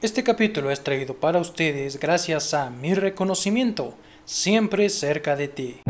Este 0.00 0.22
capítulo 0.22 0.70
es 0.70 0.84
traído 0.84 1.14
para 1.14 1.40
ustedes 1.40 1.98
gracias 1.98 2.54
a 2.54 2.70
mi 2.70 2.94
reconocimiento, 2.94 3.94
siempre 4.24 4.90
cerca 4.90 5.34
de 5.34 5.48
ti. 5.48 5.80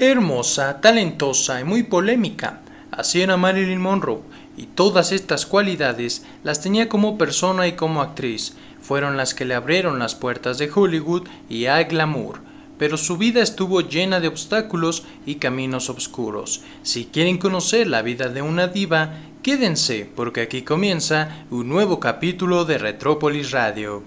Hermosa, 0.00 0.80
talentosa 0.80 1.60
y 1.60 1.64
muy 1.64 1.84
polémica, 1.84 2.60
así 2.90 3.22
era 3.22 3.36
Marilyn 3.36 3.80
Monroe, 3.80 4.22
y 4.56 4.66
todas 4.66 5.12
estas 5.12 5.46
cualidades 5.46 6.26
las 6.42 6.60
tenía 6.60 6.88
como 6.88 7.16
persona 7.16 7.68
y 7.68 7.74
como 7.74 8.02
actriz, 8.02 8.56
fueron 8.80 9.16
las 9.16 9.32
que 9.32 9.44
le 9.44 9.54
abrieron 9.54 10.00
las 10.00 10.16
puertas 10.16 10.58
de 10.58 10.68
Hollywood 10.74 11.28
y 11.48 11.66
a 11.66 11.84
glamour 11.84 12.40
pero 12.78 12.96
su 12.96 13.16
vida 13.16 13.42
estuvo 13.42 13.80
llena 13.80 14.20
de 14.20 14.28
obstáculos 14.28 15.04
y 15.24 15.36
caminos 15.36 15.88
oscuros. 15.88 16.62
Si 16.82 17.06
quieren 17.06 17.38
conocer 17.38 17.86
la 17.86 18.02
vida 18.02 18.28
de 18.28 18.42
una 18.42 18.68
diva, 18.68 19.14
quédense 19.46 20.10
porque 20.16 20.40
aquí 20.40 20.62
comienza 20.62 21.46
un 21.50 21.68
nuevo 21.68 22.00
capítulo 22.00 22.64
de 22.64 22.78
Retrópolis 22.78 23.52
Radio. 23.52 24.02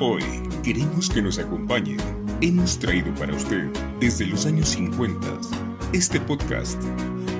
Hoy 0.00 0.24
queremos 0.64 1.08
que 1.08 1.22
nos 1.22 1.38
acompañe. 1.38 1.96
Hemos 2.40 2.76
traído 2.80 3.14
para 3.14 3.36
usted 3.36 3.68
desde 4.00 4.26
los 4.26 4.46
años 4.46 4.70
50 4.70 5.28
este 5.92 6.20
podcast 6.20 6.82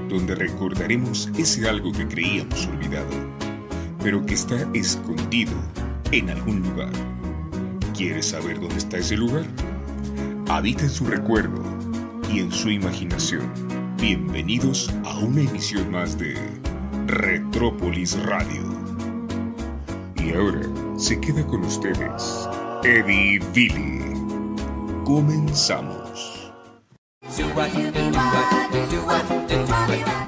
donde 0.09 0.37
recordaremos 0.37 1.28
ese 1.37 1.69
algo 1.69 1.91
que 1.91 2.06
creíamos 2.06 2.69
olvidado, 2.69 3.11
pero 4.00 4.25
que 4.25 4.34
está 4.34 4.64
escondido 4.75 5.56
en 6.12 6.30
algún 6.30 6.62
lugar 6.62 6.92
¿Quieres 7.97 8.27
saber 8.27 8.61
dónde 8.61 8.77
está 8.77 8.98
ese 8.98 9.16
lugar? 9.16 9.45
Habita 10.48 10.84
en 10.84 10.91
su 10.91 11.05
recuerdo 11.05 11.61
y 12.33 12.39
en 12.39 12.52
su 12.52 12.70
imaginación. 12.70 13.67
Bienvenidos 14.01 14.88
a 15.05 15.19
una 15.19 15.41
emisión 15.41 15.91
más 15.91 16.16
de 16.16 16.37
Retrópolis 17.09 18.16
Radio. 18.23 18.62
Y 20.15 20.33
ahora 20.34 20.62
se 20.97 21.20
queda 21.20 21.45
con 21.45 21.65
ustedes 21.65 22.48
Eddie 22.84 23.41
Billy. 23.53 24.14
Comenzamos. 25.05 26.53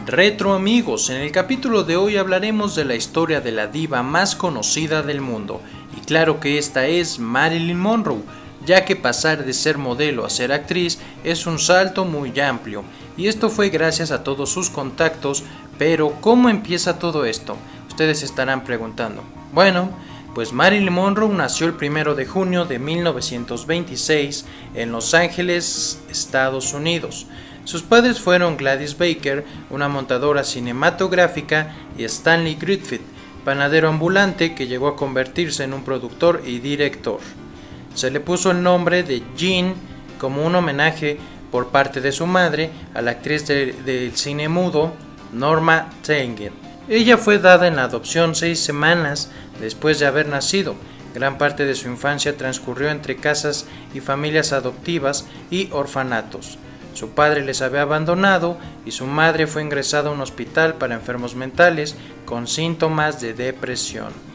Retro 0.05 0.55
amigos, 0.55 1.09
en 1.09 1.21
el 1.21 1.31
capítulo 1.31 1.85
de 1.85 1.97
hoy 1.97 2.17
hablaremos 2.17 2.75
de 2.75 2.85
la 2.85 2.97
historia 2.97 3.41
de 3.41 3.53
la 3.53 3.69
diva 3.69 4.03
más 4.03 4.35
conocida 4.35 5.03
del 5.03 5.21
mundo 5.21 5.61
y 5.97 6.01
claro 6.01 6.41
que 6.41 6.59
esta 6.59 6.89
es 6.89 7.21
Marilyn 7.21 7.79
Monroe, 7.79 8.23
ya 8.65 8.85
que 8.85 8.97
pasar 8.97 9.45
de 9.45 9.53
ser 9.53 9.79
modelo 9.79 10.25
a 10.25 10.31
ser 10.31 10.53
actriz 10.53 10.99
es 11.25 11.47
un 11.47 11.59
salto 11.59 12.05
muy 12.05 12.39
amplio, 12.41 12.85
y 13.17 13.29
esto 13.29 13.51
fue 13.51 13.69
gracias 13.69 14.11
a 14.11 14.25
todos 14.25 14.51
sus 14.51 14.71
contactos, 14.71 15.45
pero 15.79 16.17
¿cómo 16.21 16.49
empieza 16.49 16.99
todo 16.99 17.25
esto? 17.25 17.57
Ustedes 17.89 18.23
estarán 18.23 18.65
preguntando. 18.65 19.23
Bueno, 19.53 19.91
pues 20.35 20.53
Marilyn 20.53 20.93
Monroe 20.93 21.35
nació 21.35 21.67
el 21.67 21.75
1 21.75 22.15
de 22.15 22.25
junio 22.25 22.65
de 22.65 22.79
1926 22.79 24.45
en 24.75 24.93
Los 24.93 25.13
Ángeles, 25.13 26.01
Estados 26.09 26.73
Unidos. 26.73 27.27
Sus 27.65 27.83
padres 27.83 28.21
fueron 28.21 28.57
Gladys 28.57 28.97
Baker, 28.97 29.45
una 29.71 29.89
montadora 29.89 30.45
cinematográfica, 30.45 31.75
y 31.99 32.05
Stanley 32.05 32.55
Griffith, 32.55 33.03
panadero 33.45 33.89
ambulante 33.89 34.55
que 34.55 34.67
llegó 34.67 34.89
a 34.89 34.97
convertirse 34.97 35.65
en 35.65 35.75
un 35.75 35.85
productor 35.85 36.43
y 36.47 36.61
director. 36.61 37.19
Se 37.95 38.11
le 38.11 38.21
puso 38.21 38.51
el 38.51 38.63
nombre 38.63 39.03
de 39.03 39.23
Jean 39.37 39.75
como 40.19 40.45
un 40.45 40.55
homenaje 40.55 41.19
por 41.51 41.69
parte 41.69 42.01
de 42.01 42.13
su 42.13 42.27
madre 42.27 42.71
a 42.95 43.03
la 43.03 43.13
actriz 43.13 43.47
del 43.47 44.17
cine 44.17 44.49
mudo 44.49 44.93
Norma 45.33 45.91
Tengen. 46.05 46.53
Ella 46.89 47.19
fue 47.19 47.39
dada 47.39 47.67
en 47.69 47.79
adopción 47.79 48.35
seis 48.35 48.61
semanas 48.61 49.31
después 49.61 49.99
de 49.99 50.07
haber 50.07 50.29
nacido. 50.29 50.75
Gran 51.15 51.39
parte 51.39 51.65
de 51.65 51.75
su 51.75 51.89
infancia 51.89 52.37
transcurrió 52.37 52.91
entre 52.91 53.17
casas 53.17 53.67
y 53.95 54.01
familias 54.01 54.53
adoptivas 54.53 55.27
y 55.51 55.69
orfanatos. 55.73 56.59
Su 56.95 57.11
padre 57.11 57.45
les 57.45 57.63
había 57.63 57.83
abandonado 57.83 58.59
y 58.85 58.91
su 58.91 59.07
madre 59.07 59.47
fue 59.47 59.63
ingresada 59.63 60.11
a 60.11 60.13
un 60.13 60.21
hospital 60.21 60.75
para 60.75 60.95
enfermos 60.95 61.35
mentales 61.35 61.97
con 62.25 62.47
síntomas 62.47 63.21
de 63.21 63.35
depresión. 63.35 64.30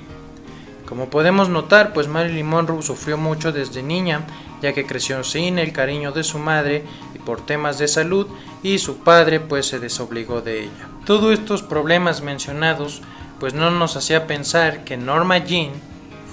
Como 0.88 1.09
podemos 1.09 1.50
notar, 1.50 1.94
pues 1.94 2.07
Marilyn 2.07 2.46
Monroe 2.46 2.81
sufrió 2.84 3.18
mucho 3.18 3.51
desde 3.51 3.81
niña, 3.81 4.25
ya 4.62 4.73
que 4.73 4.85
creció 4.85 5.23
sin 5.23 5.57
el 5.57 5.73
cariño 5.73 6.12
de 6.12 6.23
su 6.23 6.38
madre 6.38 6.84
y 7.16 7.19
por 7.19 7.46
temas 7.46 7.79
de 7.79 7.88
salud, 7.88 8.28
y 8.62 8.78
su 8.78 8.97
padre 8.97 9.40
pues 9.40 9.66
se 9.68 9.79
desobligó 9.79 10.41
de 10.41 10.63
ella. 10.63 10.90
Todos 11.06 11.34
estos 11.34 11.63
problemas 11.63 12.22
mencionados 12.22 13.01
pues 13.40 13.53
no 13.53 13.72
nos 13.72 13.95
hacía 13.95 14.28
pensar 14.28 14.84
que 14.84 14.97
Norma 14.97 15.40
Jean, 15.40 15.72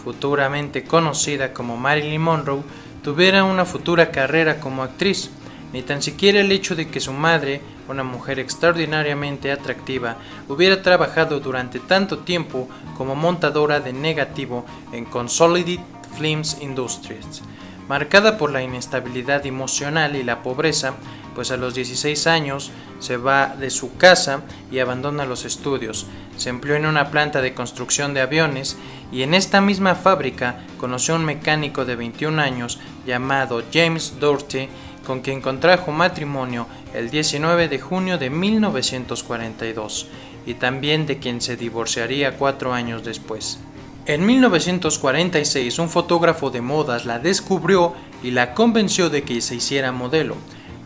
futuramente 0.04 0.84
conocida 0.84 1.52
como 1.52 1.76
Marilyn 1.76 2.20
Monroe, 2.20 2.62
tuviera 3.02 3.44
una 3.44 3.64
futura 3.64 4.10
carrera 4.10 4.60
como 4.60 4.82
actriz, 4.82 5.30
ni 5.72 5.82
tan 5.82 6.02
siquiera 6.02 6.40
el 6.40 6.52
hecho 6.52 6.76
de 6.76 6.88
que 6.88 7.00
su 7.00 7.12
madre, 7.12 7.60
una 7.88 8.04
mujer 8.04 8.38
extraordinariamente 8.38 9.50
atractiva, 9.50 10.16
hubiera 10.48 10.82
trabajado 10.82 11.40
durante 11.40 11.80
tanto 11.80 12.18
tiempo 12.18 12.68
como 12.96 13.14
montadora 13.14 13.80
de 13.80 13.92
negativo 13.92 14.64
en 14.92 15.04
Consolidated 15.04 15.84
Films 16.18 16.58
Industries. 16.60 17.42
Marcada 17.88 18.38
por 18.38 18.52
la 18.52 18.62
inestabilidad 18.62 19.44
emocional 19.44 20.14
y 20.16 20.22
la 20.22 20.42
pobreza, 20.42 20.94
pues 21.34 21.50
a 21.50 21.56
los 21.56 21.74
16 21.74 22.26
años 22.26 22.70
se 23.00 23.16
va 23.16 23.48
de 23.58 23.70
su 23.70 23.96
casa 23.96 24.42
y 24.70 24.78
abandona 24.78 25.24
los 25.24 25.44
estudios. 25.44 26.06
Se 26.36 26.50
empleó 26.50 26.76
en 26.76 26.86
una 26.86 27.10
planta 27.10 27.40
de 27.40 27.54
construcción 27.54 28.14
de 28.14 28.20
aviones 28.20 28.76
y 29.10 29.22
en 29.22 29.34
esta 29.34 29.60
misma 29.60 29.94
fábrica 29.94 30.60
conoció 30.78 31.14
a 31.14 31.18
un 31.18 31.24
mecánico 31.24 31.84
de 31.84 31.96
21 31.96 32.40
años 32.40 32.78
llamado 33.06 33.62
James 33.72 34.14
Doherty 34.20 34.68
con 35.06 35.20
quien 35.20 35.40
contrajo 35.40 35.92
matrimonio 35.92 36.66
el 36.94 37.10
19 37.10 37.68
de 37.68 37.78
junio 37.78 38.18
de 38.18 38.30
1942 38.30 40.06
y 40.46 40.54
también 40.54 41.06
de 41.06 41.18
quien 41.18 41.40
se 41.40 41.56
divorciaría 41.56 42.36
cuatro 42.36 42.72
años 42.72 43.04
después. 43.04 43.58
En 44.06 44.26
1946 44.26 45.78
un 45.78 45.88
fotógrafo 45.88 46.50
de 46.50 46.60
modas 46.60 47.04
la 47.04 47.18
descubrió 47.18 47.94
y 48.22 48.32
la 48.32 48.54
convenció 48.54 49.10
de 49.10 49.22
que 49.22 49.40
se 49.40 49.56
hiciera 49.56 49.92
modelo. 49.92 50.36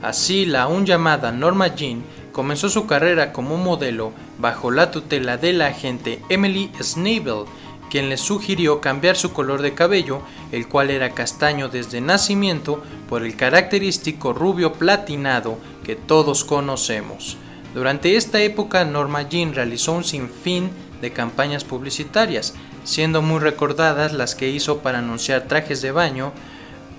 Así 0.03 0.45
la 0.45 0.63
aún 0.63 0.85
llamada 0.85 1.33
Norma 1.33 1.75
Jean 1.75 2.05
comenzó 2.33 2.69
su 2.69 2.87
carrera 2.87 3.33
como 3.33 3.57
modelo 3.57 4.13
bajo 4.39 4.71
la 4.71 4.91
tutela 4.91 5.39
de 5.39 5.55
la 5.55 5.69
agente 5.69 6.21
Emily 6.29 6.71
Snabel, 6.83 7.47
quien 7.91 8.09
le 8.09 8.17
sugirió 8.17 8.81
cambiar 8.81 9.17
su 9.17 9.33
color 9.33 9.63
de 9.63 9.75
cabello, 9.75 10.23
el 10.53 10.69
cual 10.69 10.91
era 10.91 11.15
castaño 11.15 11.69
desde 11.69 12.01
nacimiento, 12.01 12.83
por 13.09 13.25
el 13.25 13.37
característico 13.37 14.33
rubio 14.33 14.75
platinado 14.75 15.59
que 15.85 15.97
todos 15.97 16.45
conocemos. 16.45 17.37
Durante 17.75 18.17
esta 18.17 18.41
época 18.41 18.85
Norma 18.85 19.29
Jean 19.29 19.55
realizó 19.55 19.93
un 19.93 20.05
sinfín 20.05 20.71
de 21.01 21.13
campañas 21.13 21.65
publicitarias, 21.65 22.55
siendo 22.85 23.21
muy 23.23 23.41
recordadas 23.41 24.13
las 24.13 24.35
que 24.35 24.49
hizo 24.49 24.79
para 24.79 24.99
anunciar 24.99 25.43
trajes 25.43 25.83
de 25.83 25.93
baño, 25.93 26.33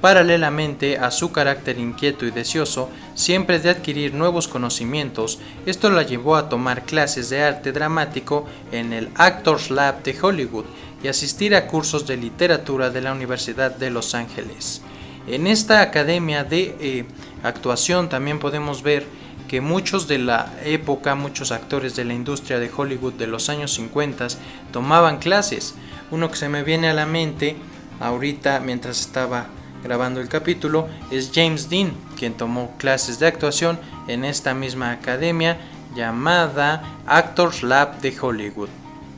Paralelamente 0.01 0.99
a 0.99 1.09
su 1.09 1.31
carácter 1.31 1.79
inquieto 1.79 2.25
y 2.27 2.31
deseoso 2.31 2.89
siempre 3.15 3.59
de 3.59 3.71
adquirir 3.71 4.13
nuevos 4.13 4.47
conocimientos, 4.47 5.39
esto 5.65 5.89
la 5.89 6.03
llevó 6.03 6.35
a 6.35 6.49
tomar 6.49 6.83
clases 6.83 7.29
de 7.29 7.41
arte 7.41 7.71
dramático 7.71 8.45
en 8.71 8.93
el 8.93 9.09
Actors 9.15 9.71
Lab 9.71 10.03
de 10.03 10.15
Hollywood 10.21 10.65
y 11.03 11.07
asistir 11.07 11.55
a 11.55 11.65
cursos 11.65 12.05
de 12.05 12.15
literatura 12.15 12.91
de 12.91 13.01
la 13.01 13.11
Universidad 13.11 13.75
de 13.75 13.89
Los 13.89 14.13
Ángeles. 14.13 14.81
En 15.27 15.47
esta 15.47 15.81
academia 15.81 16.43
de 16.43 16.75
eh, 16.79 17.05
actuación 17.41 18.07
también 18.07 18.37
podemos 18.37 18.83
ver 18.83 19.05
que 19.47 19.61
muchos 19.61 20.07
de 20.07 20.19
la 20.19 20.53
época, 20.63 21.15
muchos 21.15 21.51
actores 21.51 21.95
de 21.95 22.05
la 22.05 22.13
industria 22.13 22.59
de 22.59 22.69
Hollywood 22.75 23.13
de 23.13 23.27
los 23.27 23.49
años 23.49 23.73
50 23.73 24.27
tomaban 24.71 25.17
clases. 25.17 25.73
Uno 26.11 26.29
que 26.29 26.37
se 26.37 26.49
me 26.49 26.63
viene 26.63 26.89
a 26.89 26.93
la 26.93 27.05
mente 27.05 27.55
ahorita 27.99 28.59
mientras 28.59 28.99
estaba 29.01 29.47
grabando 29.83 30.21
el 30.21 30.29
capítulo 30.29 30.87
es 31.11 31.31
James 31.33 31.69
Dean, 31.69 31.93
quien 32.17 32.33
tomó 32.33 32.75
clases 32.77 33.19
de 33.19 33.27
actuación 33.27 33.79
en 34.07 34.25
esta 34.25 34.53
misma 34.53 34.91
academia 34.91 35.57
llamada 35.95 36.83
Actors 37.05 37.63
Lab 37.63 37.99
de 38.01 38.15
Hollywood. 38.19 38.69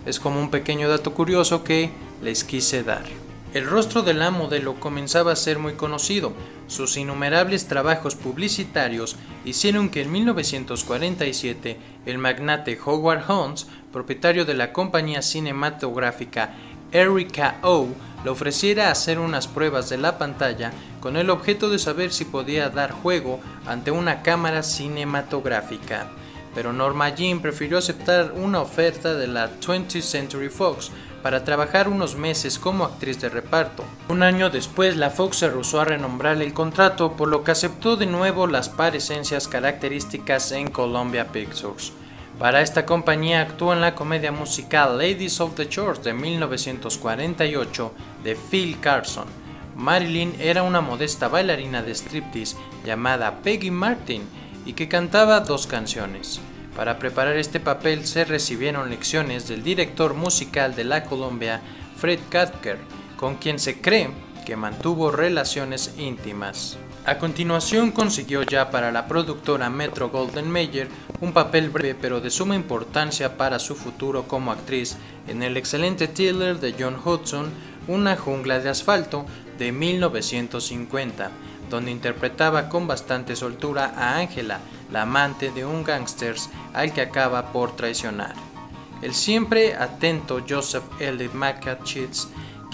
Es 0.05 0.19
como 0.19 0.39
un 0.39 0.49
pequeño 0.49 0.89
dato 0.89 1.13
curioso 1.13 1.63
que 1.63 1.91
les 2.21 2.43
quise 2.43 2.83
dar. 2.83 3.03
El 3.53 3.65
rostro 3.65 4.03
de 4.03 4.13
la 4.13 4.29
modelo 4.29 4.79
comenzaba 4.79 5.31
a 5.31 5.35
ser 5.35 5.57
muy 5.57 5.73
conocido. 5.73 6.33
Sus 6.67 6.97
innumerables 6.97 7.67
trabajos 7.67 8.15
publicitarios 8.15 9.15
hicieron 9.43 9.89
que 9.89 10.03
en 10.03 10.11
1947 10.11 11.79
el 12.05 12.19
magnate 12.19 12.79
Howard 12.85 13.23
Hunts, 13.27 13.65
propietario 13.91 14.45
de 14.45 14.53
la 14.53 14.71
compañía 14.71 15.23
cinematográfica 15.23 16.53
Erica 16.91 17.57
O, 17.63 17.87
le 18.23 18.29
ofreciera 18.29 18.91
hacer 18.91 19.19
unas 19.19 19.47
pruebas 19.47 19.89
de 19.89 19.97
la 19.97 20.17
pantalla 20.17 20.71
con 20.99 21.17
el 21.17 21.29
objeto 21.29 21.69
de 21.69 21.79
saber 21.79 22.11
si 22.11 22.25
podía 22.25 22.69
dar 22.69 22.91
juego 22.91 23.39
ante 23.65 23.91
una 23.91 24.21
cámara 24.21 24.63
cinematográfica. 24.63 26.09
pero 26.55 26.73
Norma 26.73 27.09
Jean 27.09 27.41
prefirió 27.41 27.77
aceptar 27.77 28.33
una 28.35 28.59
oferta 28.59 29.13
de 29.13 29.27
la 29.27 29.59
20th 29.59 30.01
Century 30.01 30.49
Fox 30.49 30.91
para 31.21 31.43
trabajar 31.43 31.87
unos 31.87 32.15
meses 32.15 32.57
como 32.57 32.85
actriz 32.85 33.21
de 33.21 33.29
reparto. 33.29 33.83
Un 34.09 34.23
año 34.23 34.49
después, 34.49 34.97
la 34.97 35.09
Fox 35.09 35.37
se 35.37 35.49
rehusó 35.49 35.79
a 35.79 35.85
renombrarle 35.85 36.45
el 36.45 36.53
contrato, 36.53 37.13
por 37.13 37.27
lo 37.27 37.43
que 37.43 37.51
aceptó 37.51 37.97
de 37.97 38.07
nuevo 38.07 38.47
las 38.47 38.69
parecencias 38.69 39.47
características 39.47 40.51
en 40.51 40.69
Columbia 40.69 41.27
Pictures. 41.31 41.93
Para 42.39 42.61
esta 42.61 42.85
compañía 42.85 43.41
actuó 43.41 43.73
en 43.73 43.81
la 43.81 43.95
comedia 43.95 44.31
musical 44.31 44.97
Ladies 44.97 45.41
of 45.41 45.55
the 45.55 45.67
Church 45.67 45.99
de 46.03 46.13
1948 46.13 47.93
de 48.23 48.37
Phil 48.37 48.79
Carson. 48.79 49.25
Marilyn 49.75 50.33
era 50.39 50.63
una 50.63 50.79
modesta 50.79 51.27
bailarina 51.27 51.83
de 51.83 51.93
striptease 51.93 52.55
llamada 52.85 53.41
Peggy 53.41 53.71
Martin 53.71 54.23
y 54.65 54.71
que 54.71 54.87
cantaba 54.87 55.41
dos 55.41 55.67
canciones. 55.67 56.39
Para 56.77 56.97
preparar 56.97 57.35
este 57.35 57.59
papel 57.59 58.07
se 58.07 58.23
recibieron 58.23 58.89
lecciones 58.89 59.49
del 59.49 59.61
director 59.61 60.13
musical 60.13 60.77
de 60.77 60.85
la 60.85 61.03
Columbia, 61.03 61.59
Fred 61.97 62.19
Katker, 62.29 62.77
con 63.17 63.35
quien 63.35 63.59
se 63.59 63.81
cree 63.81 64.11
que 64.45 64.55
mantuvo 64.55 65.11
relaciones 65.11 65.93
íntimas. 65.97 66.77
A 67.09 67.17
continuación 67.17 67.91
consiguió 67.91 68.43
ya 68.43 68.69
para 68.69 68.91
la 68.91 69.07
productora 69.07 69.71
Metro 69.71 70.09
Golden 70.11 70.47
Mayer 70.47 70.89
un 71.21 71.33
papel 71.33 71.71
breve 71.71 71.97
pero 71.99 72.21
de 72.21 72.29
suma 72.29 72.53
importancia 72.53 73.35
para 73.35 73.57
su 73.57 73.73
futuro 73.73 74.27
como 74.27 74.51
actriz 74.51 74.95
en 75.27 75.41
el 75.41 75.57
excelente 75.57 76.07
thriller 76.07 76.59
de 76.59 76.75
John 76.79 77.01
Hudson, 77.03 77.49
Una 77.87 78.15
jungla 78.15 78.59
de 78.59 78.69
asfalto 78.69 79.25
de 79.57 79.71
1950, 79.71 81.31
donde 81.71 81.89
interpretaba 81.89 82.69
con 82.69 82.85
bastante 82.85 83.35
soltura 83.35 83.91
a 83.97 84.19
Angela, 84.19 84.59
la 84.91 85.01
amante 85.01 85.49
de 85.49 85.65
un 85.65 85.83
gángster 85.83 86.35
al 86.73 86.93
que 86.93 87.01
acaba 87.01 87.51
por 87.51 87.75
traicionar. 87.75 88.35
El 89.01 89.15
siempre 89.15 89.73
atento 89.73 90.43
Joseph 90.47 90.83
L. 90.99 91.27
McCatchitz, 91.33 92.27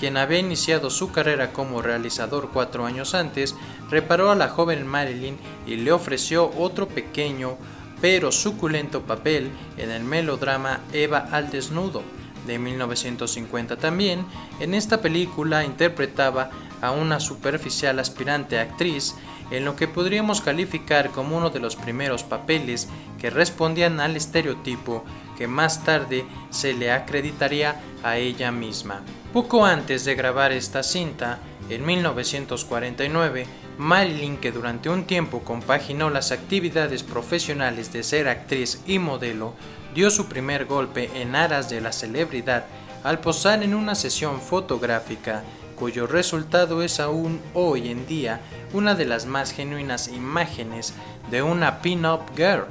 quien 0.06 0.18
había 0.18 0.38
iniciado 0.38 0.92
su 0.92 1.12
carrera 1.12 1.52
como 1.52 1.82
realizador 1.82 2.52
cuatro 2.54 2.86
años 2.86 3.16
antes, 3.16 3.56
reparó 3.90 4.30
a 4.30 4.36
la 4.36 4.50
joven 4.50 4.86
Marilyn 4.86 5.36
y 5.66 5.78
le 5.78 5.92
ofreció 5.92 6.52
otro 6.60 6.88
pequeño 6.88 7.58
pero 8.02 8.32
suculento 8.32 9.02
papel 9.02 9.50
en 9.78 9.90
el 9.90 10.04
melodrama 10.04 10.82
Eva 10.94 11.28
al 11.32 11.50
desnudo 11.50 12.04
de 12.46 12.60
1950 12.60 13.78
también. 13.78 14.28
En 14.60 14.76
esta 14.76 15.02
película 15.02 15.66
interpretaba 15.66 16.52
a 16.84 16.92
una 16.92 17.20
superficial 17.20 17.98
aspirante 17.98 18.60
actriz 18.60 19.16
en 19.50 19.66
lo 19.66 19.76
que 19.76 19.88
podríamos 19.88 20.40
calificar 20.40 21.10
como 21.10 21.36
uno 21.36 21.50
de 21.50 21.62
los 21.62 21.76
primeros 21.76 22.22
papeles 22.24 22.90
que 23.20 23.32
respondían 23.32 24.00
al 24.00 24.16
estereotipo 24.16 25.04
que 25.38 25.48
más 25.48 25.84
tarde 25.84 26.26
se 26.50 26.74
le 26.74 26.92
acreditaría 26.92 27.82
a 28.04 28.18
ella 28.18 28.52
misma. 28.52 29.02
Poco 29.34 29.66
antes 29.66 30.06
de 30.06 30.16
grabar 30.16 30.52
esta 30.52 30.84
cinta, 30.84 31.40
en 31.70 31.86
1949, 31.86 33.48
Marilyn, 33.78 34.38
que 34.38 34.52
durante 34.52 34.90
un 34.90 35.06
tiempo 35.06 35.42
compaginó 35.44 36.10
las 36.10 36.32
actividades 36.32 37.04
profesionales 37.04 37.92
de 37.92 38.04
ser 38.04 38.28
actriz 38.28 38.82
y 38.86 39.00
modelo, 39.00 39.54
dio 39.94 40.10
su 40.10 40.28
primer 40.28 40.66
golpe 40.66 41.10
en 41.16 41.36
aras 41.36 41.70
de 41.70 41.82
la 41.82 41.92
celebridad 41.92 42.66
al 43.04 43.20
posar 43.20 43.64
en 43.64 43.76
una 43.76 43.96
sesión 43.96 44.42
fotográfica 44.42 45.44
cuyo 45.76 46.08
resultado 46.08 46.82
es 46.82 47.00
aún 47.00 47.42
hoy 47.54 47.90
en 47.90 48.08
día 48.08 48.42
una 48.74 48.96
de 48.96 49.06
las 49.06 49.26
más 49.26 49.52
genuinas 49.52 50.08
imágenes 50.08 50.94
de 51.30 51.44
una 51.44 51.82
pin-up 51.82 52.22
girl. 52.36 52.66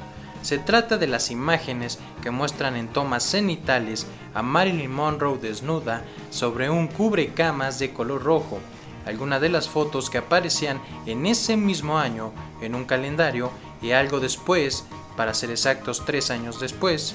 Se 0.45 0.59
trata 0.59 0.99
de 0.99 1.07
las 1.07 1.31
imágenes 1.31 1.99
que 2.23 2.31
muestran 2.31 2.77
en 2.77 2.89
tomas 2.89 3.25
cenitales 3.25 4.07
a 4.35 4.43
Marilyn 4.43 4.93
Monroe 4.93 5.39
desnuda 5.39 6.05
sobre 6.29 6.69
un 6.69 6.87
cubrecamas 6.87 7.79
de 7.79 7.95
color 7.95 8.23
rojo. 8.23 8.61
Algunas 9.07 9.41
de 9.41 9.49
las 9.49 9.71
fotos 9.71 10.11
que 10.11 10.19
aparecían 10.19 10.83
en 11.07 11.25
ese 11.25 11.57
mismo 11.57 11.99
año 11.99 12.31
en 12.61 12.75
un 12.75 12.85
calendario 12.85 13.51
y 13.81 13.93
algo 13.93 14.21
después, 14.21 14.85
para 15.17 15.33
ser 15.33 15.51
exactos 15.51 16.05
tres 16.05 16.31
años 16.31 16.61
después, 16.61 17.15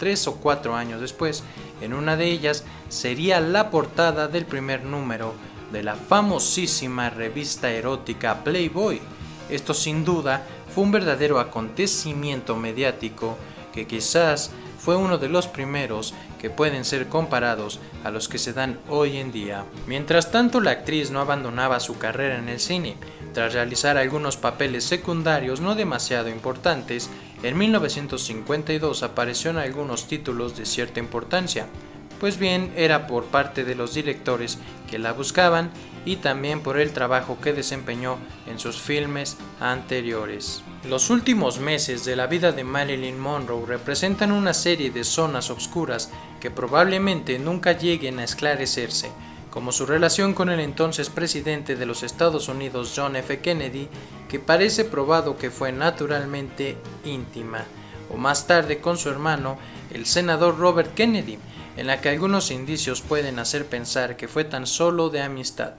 tres 0.00 0.26
o 0.26 0.34
cuatro 0.34 0.74
años 0.74 1.00
después, 1.00 1.44
en 1.80 1.94
una 1.94 2.16
de 2.16 2.26
ellas 2.26 2.64
sería 2.88 3.38
la 3.38 3.70
portada 3.70 4.26
del 4.26 4.46
primer 4.46 4.82
número 4.82 5.34
de 5.70 5.84
la 5.84 5.94
famosísima 5.94 7.08
revista 7.08 7.70
erótica 7.70 8.42
Playboy. 8.42 9.00
Esto 9.48 9.74
sin 9.74 10.04
duda 10.04 10.44
fue 10.74 10.82
un 10.82 10.90
verdadero 10.90 11.38
acontecimiento 11.38 12.56
mediático 12.56 13.38
que 13.72 13.86
quizás 13.86 14.50
fue 14.78 14.96
uno 14.96 15.18
de 15.18 15.28
los 15.28 15.46
primeros 15.46 16.14
que 16.40 16.50
pueden 16.50 16.84
ser 16.84 17.08
comparados 17.08 17.78
a 18.02 18.10
los 18.10 18.28
que 18.28 18.38
se 18.38 18.52
dan 18.52 18.78
hoy 18.88 19.16
en 19.18 19.30
día. 19.30 19.64
Mientras 19.86 20.30
tanto, 20.32 20.60
la 20.60 20.72
actriz 20.72 21.10
no 21.10 21.20
abandonaba 21.20 21.80
su 21.80 21.96
carrera 21.96 22.38
en 22.38 22.48
el 22.48 22.58
cine. 22.58 22.96
Tras 23.32 23.54
realizar 23.54 23.96
algunos 23.96 24.36
papeles 24.36 24.84
secundarios 24.84 25.60
no 25.60 25.74
demasiado 25.74 26.28
importantes, 26.28 27.08
en 27.42 27.56
1952 27.56 29.02
apareció 29.02 29.52
en 29.52 29.58
algunos 29.58 30.06
títulos 30.06 30.56
de 30.56 30.66
cierta 30.66 31.00
importancia, 31.00 31.66
pues 32.20 32.38
bien 32.38 32.72
era 32.76 33.06
por 33.06 33.24
parte 33.26 33.64
de 33.64 33.74
los 33.74 33.94
directores 33.94 34.58
que 34.90 34.98
la 34.98 35.12
buscaban 35.12 35.70
y 36.04 36.16
también 36.16 36.60
por 36.60 36.78
el 36.78 36.92
trabajo 36.92 37.38
que 37.40 37.52
desempeñó 37.52 38.18
en 38.46 38.58
sus 38.58 38.80
filmes 38.80 39.36
anteriores. 39.60 40.62
Los 40.88 41.10
últimos 41.10 41.60
meses 41.60 42.04
de 42.04 42.14
la 42.14 42.26
vida 42.26 42.52
de 42.52 42.64
Marilyn 42.64 43.18
Monroe 43.18 43.66
representan 43.66 44.32
una 44.32 44.52
serie 44.52 44.90
de 44.90 45.04
zonas 45.04 45.50
oscuras 45.50 46.10
que 46.40 46.50
probablemente 46.50 47.38
nunca 47.38 47.72
lleguen 47.72 48.18
a 48.18 48.24
esclarecerse, 48.24 49.10
como 49.50 49.72
su 49.72 49.86
relación 49.86 50.34
con 50.34 50.50
el 50.50 50.60
entonces 50.60 51.08
presidente 51.08 51.76
de 51.76 51.86
los 51.86 52.02
Estados 52.02 52.48
Unidos 52.48 52.92
John 52.94 53.16
F. 53.16 53.38
Kennedy, 53.40 53.88
que 54.28 54.38
parece 54.38 54.84
probado 54.84 55.38
que 55.38 55.50
fue 55.50 55.72
naturalmente 55.72 56.76
íntima, 57.04 57.64
o 58.12 58.16
más 58.18 58.46
tarde 58.46 58.80
con 58.80 58.98
su 58.98 59.08
hermano, 59.08 59.56
el 59.92 60.06
senador 60.06 60.58
Robert 60.58 60.92
Kennedy, 60.94 61.38
en 61.76 61.86
la 61.86 62.00
que 62.00 62.08
algunos 62.08 62.50
indicios 62.50 63.02
pueden 63.02 63.38
hacer 63.38 63.66
pensar 63.66 64.16
que 64.16 64.26
fue 64.28 64.44
tan 64.44 64.66
solo 64.66 65.10
de 65.10 65.22
amistad. 65.22 65.74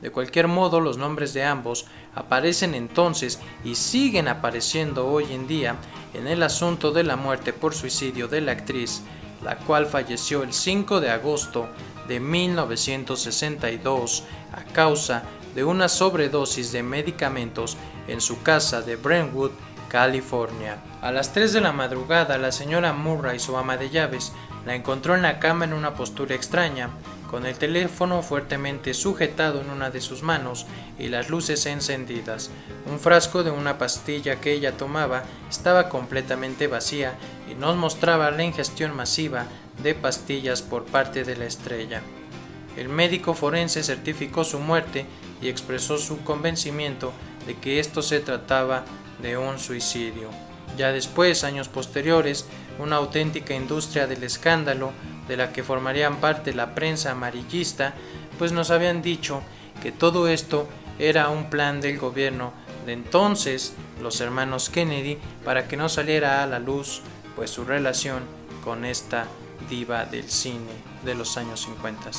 De 0.00 0.10
cualquier 0.10 0.48
modo, 0.48 0.80
los 0.80 0.98
nombres 0.98 1.32
de 1.32 1.44
ambos 1.44 1.86
aparecen 2.14 2.74
entonces 2.74 3.38
y 3.64 3.76
siguen 3.76 4.28
apareciendo 4.28 5.06
hoy 5.06 5.32
en 5.32 5.46
día 5.46 5.76
en 6.12 6.26
el 6.26 6.42
asunto 6.42 6.90
de 6.90 7.04
la 7.04 7.16
muerte 7.16 7.52
por 7.52 7.74
suicidio 7.74 8.26
de 8.26 8.40
la 8.40 8.50
actriz, 8.52 9.02
la 9.44 9.58
cual 9.58 9.86
falleció 9.86 10.42
el 10.42 10.52
5 10.52 11.00
de 11.00 11.10
agosto 11.10 11.68
de 12.08 12.18
1962 12.20 14.24
a 14.52 14.64
causa 14.72 15.22
de 15.54 15.64
una 15.64 15.88
sobredosis 15.88 16.72
de 16.72 16.82
medicamentos 16.82 17.76
en 18.08 18.20
su 18.20 18.42
casa 18.42 18.82
de 18.82 18.96
Brentwood, 18.96 19.52
California. 19.88 20.82
A 21.00 21.12
las 21.12 21.32
3 21.32 21.52
de 21.52 21.60
la 21.60 21.72
madrugada, 21.72 22.38
la 22.38 22.50
señora 22.50 22.92
Murray, 22.92 23.38
su 23.38 23.56
ama 23.56 23.76
de 23.76 23.90
llaves, 23.90 24.32
la 24.66 24.74
encontró 24.74 25.14
en 25.14 25.22
la 25.22 25.38
cama 25.38 25.64
en 25.64 25.72
una 25.72 25.94
postura 25.94 26.34
extraña, 26.34 26.90
con 27.30 27.46
el 27.46 27.56
teléfono 27.56 28.22
fuertemente 28.22 28.92
sujetado 28.92 29.62
en 29.62 29.70
una 29.70 29.88
de 29.88 30.02
sus 30.02 30.22
manos 30.22 30.66
y 30.98 31.08
las 31.08 31.30
luces 31.30 31.64
encendidas. 31.64 32.50
Un 32.84 33.00
frasco 33.00 33.42
de 33.42 33.50
una 33.50 33.78
pastilla 33.78 34.40
que 34.40 34.52
ella 34.52 34.76
tomaba 34.76 35.24
estaba 35.50 35.88
completamente 35.88 36.66
vacía 36.66 37.14
y 37.50 37.54
nos 37.54 37.76
mostraba 37.76 38.30
la 38.30 38.44
ingestión 38.44 38.94
masiva 38.94 39.46
de 39.82 39.94
pastillas 39.94 40.60
por 40.60 40.84
parte 40.84 41.24
de 41.24 41.36
la 41.36 41.46
estrella. 41.46 42.02
El 42.76 42.88
médico 42.88 43.32
forense 43.32 43.82
certificó 43.82 44.44
su 44.44 44.58
muerte 44.58 45.06
y 45.40 45.48
expresó 45.48 45.98
su 45.98 46.22
convencimiento 46.24 47.12
de 47.46 47.56
que 47.56 47.80
esto 47.80 48.02
se 48.02 48.20
trataba 48.20 48.84
de 49.22 49.38
un 49.38 49.58
suicidio. 49.58 50.28
Ya 50.76 50.92
después, 50.92 51.44
años 51.44 51.68
posteriores, 51.68 52.46
una 52.82 52.96
auténtica 52.96 53.54
industria 53.54 54.06
del 54.06 54.24
escándalo 54.24 54.92
de 55.28 55.36
la 55.36 55.52
que 55.52 55.62
formarían 55.62 56.16
parte 56.16 56.54
la 56.54 56.74
prensa 56.74 57.12
amarillista, 57.12 57.94
pues 58.38 58.52
nos 58.52 58.70
habían 58.70 59.02
dicho 59.02 59.42
que 59.82 59.92
todo 59.92 60.28
esto 60.28 60.68
era 60.98 61.28
un 61.28 61.48
plan 61.48 61.80
del 61.80 61.98
gobierno 61.98 62.52
de 62.86 62.92
entonces, 62.92 63.74
los 64.00 64.20
hermanos 64.20 64.68
Kennedy, 64.68 65.18
para 65.44 65.68
que 65.68 65.76
no 65.76 65.88
saliera 65.88 66.42
a 66.42 66.46
la 66.46 66.58
luz 66.58 67.02
pues 67.36 67.50
su 67.50 67.64
relación 67.64 68.22
con 68.64 68.84
esta 68.84 69.26
diva 69.70 70.04
del 70.04 70.30
cine 70.30 70.72
de 71.04 71.14
los 71.14 71.36
años 71.36 71.60
50, 71.60 72.10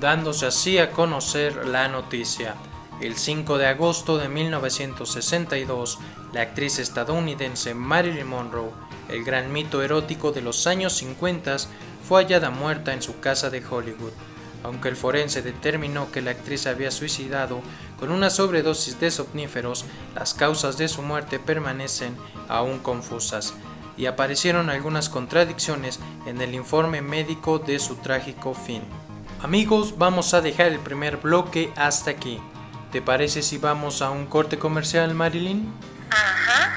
dándose 0.00 0.46
así 0.46 0.78
a 0.78 0.90
conocer 0.90 1.66
la 1.66 1.88
noticia. 1.88 2.54
El 3.00 3.16
5 3.16 3.58
de 3.58 3.66
agosto 3.66 4.18
de 4.18 4.28
1962, 4.28 5.98
la 6.32 6.42
actriz 6.42 6.78
estadounidense 6.78 7.74
Marilyn 7.74 8.26
Monroe, 8.26 8.70
el 9.08 9.24
gran 9.24 9.52
mito 9.52 9.82
erótico 9.82 10.32
de 10.32 10.40
los 10.40 10.66
años 10.66 10.94
50, 10.94 11.56
fue 12.06 12.22
hallada 12.22 12.50
muerta 12.50 12.92
en 12.92 13.02
su 13.02 13.20
casa 13.20 13.50
de 13.50 13.64
Hollywood. 13.64 14.12
Aunque 14.62 14.88
el 14.88 14.96
forense 14.96 15.42
determinó 15.42 16.10
que 16.10 16.22
la 16.22 16.30
actriz 16.30 16.66
había 16.66 16.90
suicidado 16.90 17.60
con 17.98 18.10
una 18.10 18.30
sobredosis 18.30 18.98
de 18.98 19.10
somníferos, 19.10 19.84
las 20.14 20.34
causas 20.34 20.78
de 20.78 20.88
su 20.88 21.02
muerte 21.02 21.38
permanecen 21.38 22.16
aún 22.48 22.78
confusas. 22.78 23.54
y 23.96 24.06
aparecieron 24.06 24.70
algunas 24.70 25.08
contradicciones 25.08 26.00
en 26.26 26.40
el 26.40 26.52
informe 26.54 27.00
médico 27.00 27.60
de 27.60 27.78
su 27.78 27.94
trágico 27.94 28.52
fin. 28.52 28.82
Amigos, 29.40 29.98
vamos 29.98 30.34
a 30.34 30.40
dejar 30.40 30.66
el 30.66 30.80
primer 30.80 31.18
bloque 31.18 31.72
hasta 31.76 32.10
aquí. 32.10 32.40
¿Te 32.90 33.02
parece 33.02 33.40
si 33.40 33.58
vamos 33.58 34.02
a 34.02 34.10
un 34.10 34.26
corte 34.26 34.58
comercial, 34.58 35.14
Marilyn? 35.14 35.72
Ajá. 36.10 36.73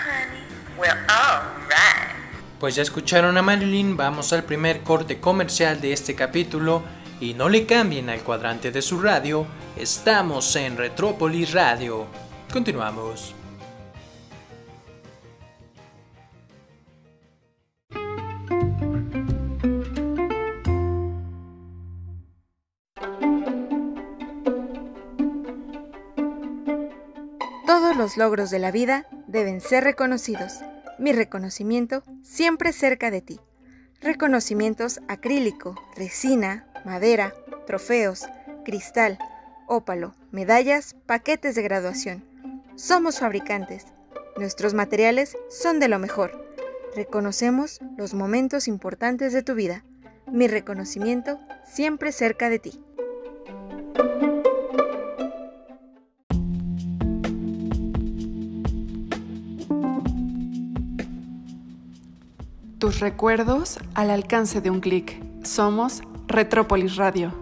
Pues 2.59 2.73
ya 2.73 2.81
escucharon 2.81 3.37
a 3.37 3.43
Marilyn, 3.43 3.95
vamos 3.95 4.33
al 4.33 4.43
primer 4.43 4.81
corte 4.81 5.19
comercial 5.19 5.79
de 5.79 5.93
este 5.93 6.15
capítulo 6.15 6.81
y 7.19 7.35
no 7.35 7.49
le 7.49 7.67
cambien 7.67 8.09
al 8.09 8.21
cuadrante 8.21 8.71
de 8.71 8.81
su 8.81 8.99
radio, 8.99 9.45
estamos 9.75 10.55
en 10.55 10.75
Retrópolis 10.75 11.53
Radio. 11.53 12.07
Continuamos. 12.51 13.35
Todos 27.67 27.95
los 27.95 28.17
logros 28.17 28.49
de 28.49 28.57
la 28.57 28.71
vida 28.71 29.05
deben 29.27 29.61
ser 29.61 29.83
reconocidos. 29.83 30.53
Mi 30.99 31.13
reconocimiento 31.13 32.03
siempre 32.23 32.73
cerca 32.73 33.11
de 33.11 33.21
ti. 33.21 33.39
Reconocimientos 34.01 34.99
acrílico, 35.07 35.75
resina, 35.95 36.67
madera, 36.85 37.33
trofeos, 37.67 38.25
cristal, 38.65 39.19
ópalo, 39.67 40.15
medallas, 40.31 40.95
paquetes 41.05 41.55
de 41.55 41.61
graduación. 41.61 42.23
Somos 42.75 43.19
fabricantes. 43.19 43.85
Nuestros 44.37 44.73
materiales 44.73 45.37
son 45.49 45.79
de 45.79 45.87
lo 45.87 45.99
mejor. 45.99 46.47
Reconocemos 46.95 47.79
los 47.95 48.13
momentos 48.13 48.67
importantes 48.67 49.33
de 49.33 49.43
tu 49.43 49.53
vida. 49.53 49.83
Mi 50.31 50.47
reconocimiento 50.47 51.39
siempre 51.63 52.11
cerca 52.11 52.49
de 52.49 52.59
ti. 52.59 52.81
Tus 62.79 62.99
recuerdos 62.99 63.79
al 63.95 64.11
alcance 64.11 64.61
de 64.61 64.69
un 64.69 64.81
clic. 64.81 65.19
Somos 65.43 66.03
Retrópolis 66.27 66.95
Radio. 66.95 67.33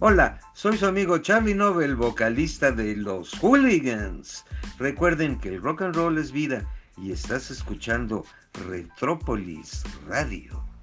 Hola, 0.00 0.40
soy 0.52 0.76
su 0.78 0.86
amigo 0.86 1.18
Charlie 1.18 1.54
Nobel, 1.54 1.94
vocalista 1.94 2.72
de 2.72 2.96
Los 2.96 3.34
Hooligans. 3.40 4.44
Recuerden 4.80 5.38
que 5.38 5.50
el 5.50 5.62
rock 5.62 5.82
and 5.82 5.94
roll 5.94 6.18
es 6.18 6.32
vida 6.32 6.68
y 6.98 7.12
estás 7.12 7.52
escuchando 7.52 8.24
Retrópolis 8.68 9.84
Radio. 10.08 10.73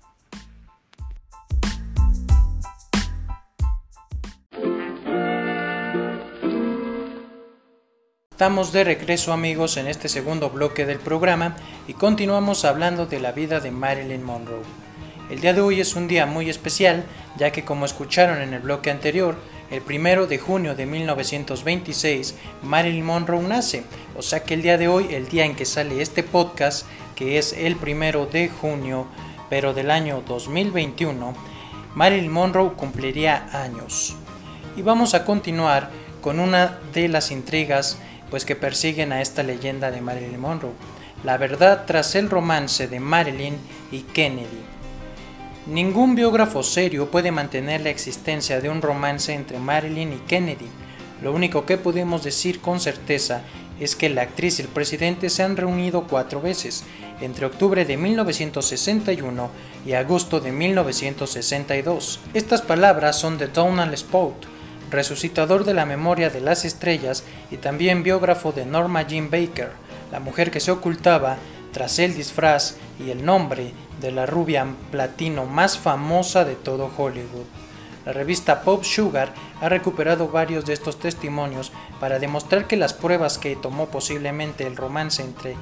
Estamos 8.42 8.72
de 8.72 8.84
regreso 8.84 9.34
amigos 9.34 9.78
en 9.78 9.86
este 9.86 10.10
segundo 10.10 10.50
bloque 10.50 10.88
del 10.88 10.98
programa 10.98 11.56
y 11.88 11.94
continuamos 11.94 12.66
hablando 12.66 13.06
de 13.06 13.20
la 13.20 13.34
vida 13.34 13.60
de 13.60 13.70
Marilyn 13.70 14.24
Monroe. 14.24 14.64
El 15.30 15.42
día 15.42 15.54
de 15.54 15.62
hoy 15.62 15.80
es 15.80 15.96
un 15.96 16.08
día 16.08 16.26
muy 16.26 16.50
especial 16.50 17.06
ya 17.38 17.52
que 17.52 17.64
como 17.64 17.86
escucharon 17.86 18.42
en 18.42 18.56
el 18.56 18.62
bloque 18.62 18.90
anterior, 18.90 19.36
el 19.70 19.84
primero 19.84 20.26
de 20.26 20.40
junio 20.40 20.74
de 20.74 20.88
1926 20.88 22.34
Marilyn 22.64 23.06
Monroe 23.06 23.44
nace, 23.44 23.84
o 24.18 24.24
sea 24.24 24.44
que 24.44 24.56
el 24.56 24.64
día 24.64 24.80
de 24.80 24.88
hoy, 24.88 25.14
el 25.14 25.28
día 25.28 25.46
en 25.46 25.56
que 25.56 25.66
sale 25.66 26.02
este 26.02 26.24
podcast, 26.24 26.88
que 27.14 27.38
es 27.38 27.54
el 27.54 27.76
primero 27.76 28.26
de 28.26 28.50
junio 28.50 29.06
pero 29.52 29.76
del 29.76 29.92
año 29.92 30.24
2021, 30.28 31.36
Marilyn 31.94 32.32
Monroe 32.32 32.74
cumpliría 32.74 33.50
años. 33.54 34.16
Y 34.76 34.82
vamos 34.82 35.14
a 35.14 35.26
continuar 35.26 35.92
con 36.22 36.40
una 36.40 36.80
de 36.92 37.08
las 37.08 37.30
intrigas 37.30 38.00
pues 38.32 38.46
que 38.46 38.56
persiguen 38.56 39.12
a 39.12 39.22
esta 39.22 39.44
leyenda 39.44 39.92
de 39.92 40.02
Marilyn 40.02 40.40
Monroe, 40.40 40.74
la 41.24 41.38
verdad 41.38 41.84
tras 41.86 42.16
el 42.16 42.30
romance 42.30 42.88
de 42.88 43.00
Marilyn 43.00 43.58
y 43.92 44.00
Kennedy. 44.02 44.64
Ningún 45.68 46.16
biógrafo 46.16 46.64
serio 46.64 47.12
puede 47.12 47.32
mantener 47.32 47.82
la 47.82 47.92
existencia 47.92 48.60
de 48.60 48.70
un 48.70 48.82
romance 48.82 49.32
entre 49.34 49.60
Marilyn 49.60 50.14
y 50.14 50.18
Kennedy. 50.28 50.68
Lo 51.22 51.32
único 51.34 51.68
que 51.68 51.78
podemos 51.78 52.24
decir 52.24 52.62
con 52.62 52.80
certeza 52.80 53.44
es 53.80 53.96
que 53.96 54.10
la 54.10 54.24
actriz 54.24 54.58
y 54.58 54.64
el 54.64 54.68
presidente 54.70 55.30
se 55.30 55.44
han 55.44 55.58
reunido 55.58 56.08
cuatro 56.08 56.42
veces, 56.42 56.84
entre 57.20 57.46
octubre 57.46 57.86
de 57.86 57.98
1961 57.98 59.50
y 59.86 59.94
agosto 59.94 60.40
de 60.40 60.52
1962. 60.52 62.20
Estas 62.34 62.62
palabras 62.62 63.20
son 63.20 63.38
de 63.38 63.48
Donald 63.48 63.94
Spout, 63.94 64.46
resucitador 64.92 65.64
de 65.64 65.74
la 65.74 65.86
memoria 65.86 66.30
de 66.30 66.42
las 66.42 66.66
estrellas 66.66 67.24
y 67.50 67.58
también 67.58 68.04
biógrafo 68.04 68.52
de 68.52 68.66
Norma 68.66 69.04
Jean 69.04 69.32
Baker, 69.32 69.72
la 70.12 70.20
mujer 70.20 70.52
que 70.52 70.60
se 70.60 70.72
ocultaba 70.72 71.38
tras 71.72 71.98
el 72.00 72.16
disfraz 72.16 72.76
y 73.00 73.10
el 73.10 73.26
nombre 73.26 73.74
de 74.02 74.12
la 74.12 74.26
rubia 74.26 74.68
platino 74.92 75.46
más 75.46 75.78
famosa 75.78 76.44
de 76.44 76.56
todo 76.56 76.92
Hollywood. 76.96 77.46
La 78.06 78.14
revista 78.14 78.64
Pop 78.64 78.84
Sugar 78.84 79.34
ha 79.62 79.70
recuperado 79.70 80.28
varios 80.28 80.66
de 80.66 80.74
estos 80.74 81.00
testimonios 81.00 81.72
para 82.00 82.20
demostrar 82.20 82.68
que 82.68 82.76
las 82.76 82.94
pruebas 82.94 83.38
que 83.38 83.56
tomó 83.56 83.88
posiblemente 83.88 84.66
el 84.66 84.76
romance 84.76 85.22
entre 85.24 85.56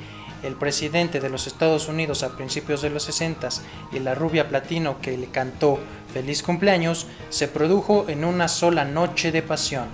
el 0.43 0.55
presidente 0.55 1.19
de 1.19 1.29
los 1.29 1.48
Estados 1.48 1.88
Unidos 1.88 2.24
a 2.24 2.36
principios 2.36 2.81
de 2.81 2.89
los 2.89 3.03
60 3.03 3.50
y 3.91 4.00
la 4.00 4.15
rubia 4.15 4.48
platino 4.48 5.01
que 5.01 5.17
le 5.17 5.27
cantó 5.27 5.79
feliz 6.13 6.43
cumpleaños 6.43 7.08
se 7.29 7.48
produjo 7.48 8.05
en 8.08 8.25
una 8.25 8.48
sola 8.48 8.86
noche 8.86 9.31
de 9.31 9.41
pasión. 9.41 9.88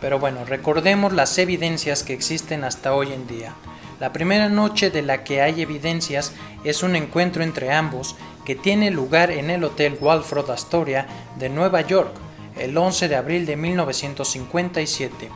Pero 0.00 0.18
bueno, 0.18 0.44
recordemos 0.44 1.12
las 1.12 1.36
evidencias 1.38 2.02
que 2.02 2.14
existen 2.14 2.64
hasta 2.64 2.94
hoy 2.94 3.12
en 3.12 3.26
día. 3.26 3.54
La 3.98 4.12
primera 4.12 4.48
noche 4.48 4.90
de 4.90 5.02
la 5.02 5.24
que 5.24 5.42
hay 5.42 5.60
evidencias 5.60 6.32
es 6.64 6.82
un 6.82 6.96
encuentro 6.96 7.42
entre 7.42 7.72
ambos 7.72 8.16
que 8.44 8.54
tiene 8.54 8.90
lugar 8.90 9.30
en 9.30 9.50
el 9.50 9.62
Hotel 9.62 9.98
Walford 10.00 10.50
Astoria 10.50 11.06
de 11.38 11.50
Nueva 11.50 11.82
York 11.82 12.12
el 12.58 12.76
11 12.76 13.08
de 13.08 13.16
abril 13.16 13.46
de 13.46 13.56
1957 13.56 15.30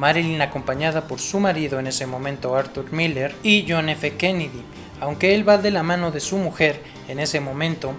Marilyn 0.00 0.40
acompañada 0.40 1.06
por 1.06 1.20
su 1.20 1.40
marido 1.40 1.78
en 1.78 1.86
ese 1.86 2.06
momento 2.06 2.56
Arthur 2.56 2.90
Miller 2.90 3.34
y 3.42 3.66
John 3.68 3.90
F. 3.90 4.16
Kennedy. 4.16 4.62
Aunque 4.98 5.34
él 5.34 5.46
va 5.46 5.58
de 5.58 5.70
la 5.70 5.82
mano 5.82 6.10
de 6.10 6.20
su 6.20 6.38
mujer 6.38 6.82
en 7.08 7.18
ese 7.18 7.40
momento, 7.40 7.92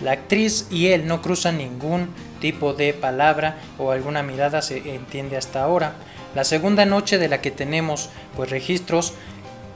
la 0.00 0.12
actriz 0.12 0.68
y 0.70 0.86
él 0.86 1.08
no 1.08 1.20
cruzan 1.20 1.58
ningún 1.58 2.10
tipo 2.40 2.74
de 2.74 2.94
palabra 2.94 3.58
o 3.76 3.90
alguna 3.90 4.22
mirada 4.22 4.62
se 4.62 4.94
entiende 4.94 5.36
hasta 5.36 5.64
ahora. 5.64 5.94
La 6.36 6.44
segunda 6.44 6.84
noche 6.84 7.18
de 7.18 7.26
la 7.26 7.40
que 7.40 7.50
tenemos 7.50 8.08
pues 8.36 8.50
registros 8.50 9.14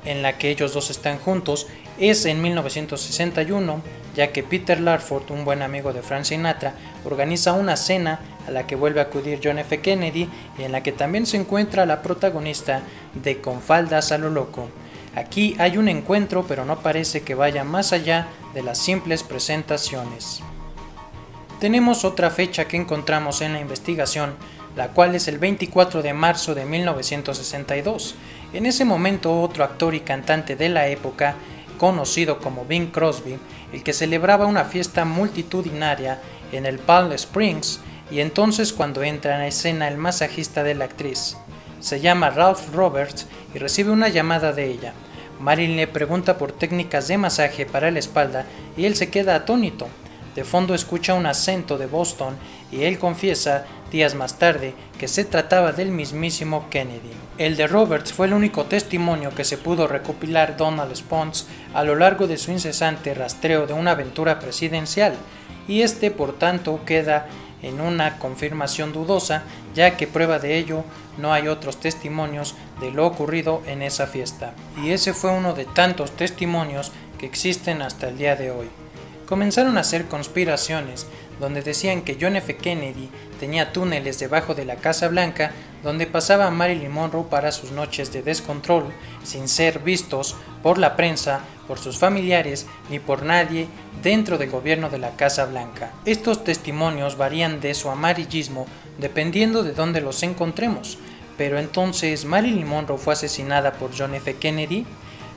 en 0.04 0.22
la 0.22 0.38
que 0.38 0.50
ellos 0.50 0.74
dos 0.74 0.88
están 0.88 1.18
juntos 1.18 1.66
es 1.98 2.26
en 2.26 2.42
1961, 2.42 3.82
ya 4.14 4.33
que 4.33 4.42
Peter 4.42 4.81
Larford, 4.81 5.31
un 5.31 5.45
buen 5.45 5.62
amigo 5.62 5.92
de 5.92 6.02
Frank 6.02 6.25
Sinatra, 6.25 6.75
organiza 7.04 7.52
una 7.52 7.76
cena 7.76 8.21
a 8.47 8.50
la 8.50 8.66
que 8.66 8.76
vuelve 8.76 9.00
a 9.00 9.04
acudir 9.04 9.40
John 9.42 9.59
F. 9.59 9.81
Kennedy 9.81 10.28
y 10.59 10.62
en 10.62 10.73
la 10.73 10.83
que 10.83 10.92
también 10.92 11.26
se 11.26 11.37
encuentra 11.37 11.87
la 11.87 12.02
protagonista 12.02 12.83
de 13.14 13.40
Con 13.40 13.61
faldas 13.61 14.12
a 14.12 14.19
lo 14.19 14.31
loco. 14.31 14.69
Aquí 15.14 15.57
hay 15.59 15.76
un 15.76 15.88
encuentro 15.88 16.45
pero 16.47 16.64
no 16.64 16.81
parece 16.81 17.23
que 17.23 17.35
vaya 17.35 17.64
más 17.64 17.92
allá 17.92 18.28
de 18.54 18.62
las 18.62 18.78
simples 18.78 19.23
presentaciones. 19.23 20.40
Tenemos 21.61 22.04
otra 22.04 22.31
fecha 22.31 22.64
que 22.64 22.76
encontramos 22.76 23.40
en 23.40 23.52
la 23.52 23.61
investigación, 23.61 24.35
la 24.75 24.88
cual 24.88 25.14
es 25.14 25.28
el 25.28 25.38
24 25.38 26.02
de 26.02 26.12
marzo 26.12 26.54
de 26.54 26.64
1962. 26.64 28.16
En 28.52 28.66
ese 28.66 28.85
momento 28.85 29.40
otro 29.40 29.62
actor 29.62 29.95
y 29.95 30.00
cantante 30.00 30.57
de 30.57 30.69
la 30.69 30.88
época, 30.88 31.37
conocido 31.82 32.38
como 32.38 32.64
Bing 32.64 32.92
Crosby, 32.92 33.40
el 33.72 33.82
que 33.82 33.92
celebraba 33.92 34.46
una 34.46 34.64
fiesta 34.64 35.04
multitudinaria 35.04 36.20
en 36.52 36.64
el 36.64 36.78
Palm 36.78 37.10
Springs, 37.10 37.80
y 38.08 38.20
entonces 38.20 38.72
cuando 38.72 39.02
entra 39.02 39.34
en 39.34 39.42
escena 39.42 39.88
el 39.88 39.96
masajista 39.96 40.62
de 40.62 40.76
la 40.76 40.84
actriz. 40.84 41.36
Se 41.80 41.98
llama 41.98 42.30
Ralph 42.30 42.72
Roberts 42.72 43.26
y 43.52 43.58
recibe 43.58 43.90
una 43.90 44.06
llamada 44.06 44.52
de 44.52 44.70
ella. 44.70 44.92
Marilyn 45.40 45.76
le 45.76 45.88
pregunta 45.88 46.38
por 46.38 46.52
técnicas 46.52 47.08
de 47.08 47.18
masaje 47.18 47.66
para 47.66 47.90
la 47.90 47.98
espalda 47.98 48.46
y 48.76 48.84
él 48.84 48.94
se 48.94 49.10
queda 49.10 49.34
atónito. 49.34 49.88
De 50.36 50.44
fondo 50.44 50.76
escucha 50.76 51.14
un 51.14 51.26
acento 51.26 51.78
de 51.78 51.86
Boston 51.86 52.36
y 52.70 52.84
él 52.84 53.00
confiesa 53.00 53.64
días 53.92 54.16
más 54.16 54.38
tarde 54.38 54.75
que 54.99 55.06
se 55.06 55.25
trataba 55.25 55.72
del 55.72 55.92
mismísimo 55.92 56.68
Kennedy. 56.70 57.12
El 57.38 57.56
de 57.56 57.68
Roberts 57.68 58.12
fue 58.12 58.26
el 58.26 58.32
único 58.32 58.64
testimonio 58.64 59.30
que 59.34 59.44
se 59.44 59.58
pudo 59.58 59.87
recopilar 59.87 60.56
Donald 60.56 60.96
Spons 60.96 61.46
a 61.75 61.84
lo 61.84 61.94
largo 61.94 62.26
de 62.26 62.38
su 62.38 62.50
incesante 62.50 63.14
rastreo 63.14 63.66
de 63.66 63.75
una 63.75 63.92
aventura 63.92 64.40
presidencial 64.40 65.14
y 65.68 65.82
este 65.82 66.11
por 66.11 66.38
tanto 66.38 66.80
queda 66.84 67.28
en 67.62 67.80
una 67.80 68.18
confirmación 68.18 68.92
dudosa, 68.92 69.44
ya 69.75 69.96
que 69.96 70.08
prueba 70.08 70.38
de 70.38 70.58
ello 70.58 70.84
no 71.18 71.32
hay 71.32 71.46
otros 71.46 71.78
testimonios 71.78 72.54
de 72.80 72.90
lo 72.90 73.06
ocurrido 73.06 73.62
en 73.66 73.82
esa 73.82 74.06
fiesta. 74.06 74.54
Y 74.82 74.90
ese 74.90 75.14
fue 75.14 75.30
uno 75.30 75.52
de 75.52 75.64
tantos 75.64 76.12
testimonios 76.12 76.90
que 77.18 77.26
existen 77.26 77.82
hasta 77.82 78.08
el 78.08 78.18
día 78.18 78.34
de 78.34 78.50
hoy. 78.50 78.68
Comenzaron 79.26 79.78
a 79.78 79.82
hacer 79.82 80.06
conspiraciones 80.06 81.06
donde 81.42 81.61
decían 81.61 82.02
que 82.02 82.16
John 82.20 82.37
F. 82.37 82.56
Kennedy 82.56 83.11
tenía 83.40 83.72
túneles 83.72 84.20
debajo 84.20 84.54
de 84.54 84.64
la 84.64 84.76
Casa 84.76 85.08
Blanca 85.08 85.50
donde 85.82 86.06
pasaba 86.06 86.49
Marilyn 86.52 86.92
Monroe 86.92 87.25
para 87.28 87.50
sus 87.50 87.72
noches 87.72 88.12
de 88.12 88.22
descontrol, 88.22 88.84
sin 89.25 89.49
ser 89.49 89.80
vistos 89.80 90.37
por 90.62 90.78
la 90.78 90.94
prensa, 90.94 91.40
por 91.66 91.80
sus 91.80 91.99
familiares 91.99 92.68
ni 92.90 93.00
por 93.00 93.25
nadie 93.25 93.66
dentro 94.04 94.38
del 94.38 94.50
gobierno 94.50 94.88
de 94.88 94.99
la 94.99 95.16
Casa 95.16 95.44
Blanca. 95.46 95.90
Estos 96.04 96.44
testimonios 96.44 97.16
varían 97.16 97.61
de 97.61 97.75
su 97.75 97.90
amarillismo 97.90 98.66
dependiendo 98.99 99.64
de 99.64 99.72
dónde 99.72 100.00
los 100.00 100.22
encontremos. 100.22 100.96
Pero 101.37 101.58
entonces, 101.58 102.25
¿Marilyn 102.25 102.68
Monroe 102.68 102.99
fue 102.99 103.14
asesinada 103.14 103.72
por 103.72 103.90
John 103.99 104.14
F. 104.14 104.37
Kennedy? 104.37 104.87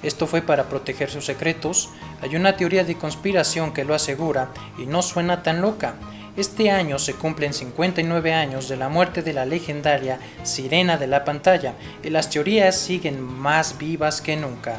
Esto 0.04 0.28
fue 0.28 0.42
para 0.42 0.70
proteger 0.70 1.10
sus 1.10 1.26
secretos. 1.26 1.90
Hay 2.22 2.36
una 2.36 2.58
teoría 2.58 2.84
de 2.84 2.98
conspiración 2.98 3.74
que 3.74 3.86
lo 3.86 3.94
asegura 3.94 4.52
y 4.78 4.86
no 4.86 5.02
suena 5.02 5.44
tan 5.44 5.62
loca. 5.62 5.96
Este 6.38 6.70
año 6.70 7.00
se 7.00 7.14
cumplen 7.14 7.54
59 7.54 8.34
años 8.34 8.68
de 8.68 8.76
la 8.76 8.90
muerte 8.90 9.22
de 9.22 9.32
la 9.32 9.46
legendaria 9.46 10.20
Sirena 10.44 10.98
de 10.98 11.08
la 11.08 11.24
pantalla 11.24 11.76
y 12.04 12.10
las 12.10 12.30
teorías 12.30 12.78
siguen 12.78 13.24
más 13.24 13.78
vivas 13.78 14.20
que 14.20 14.36
nunca. 14.36 14.78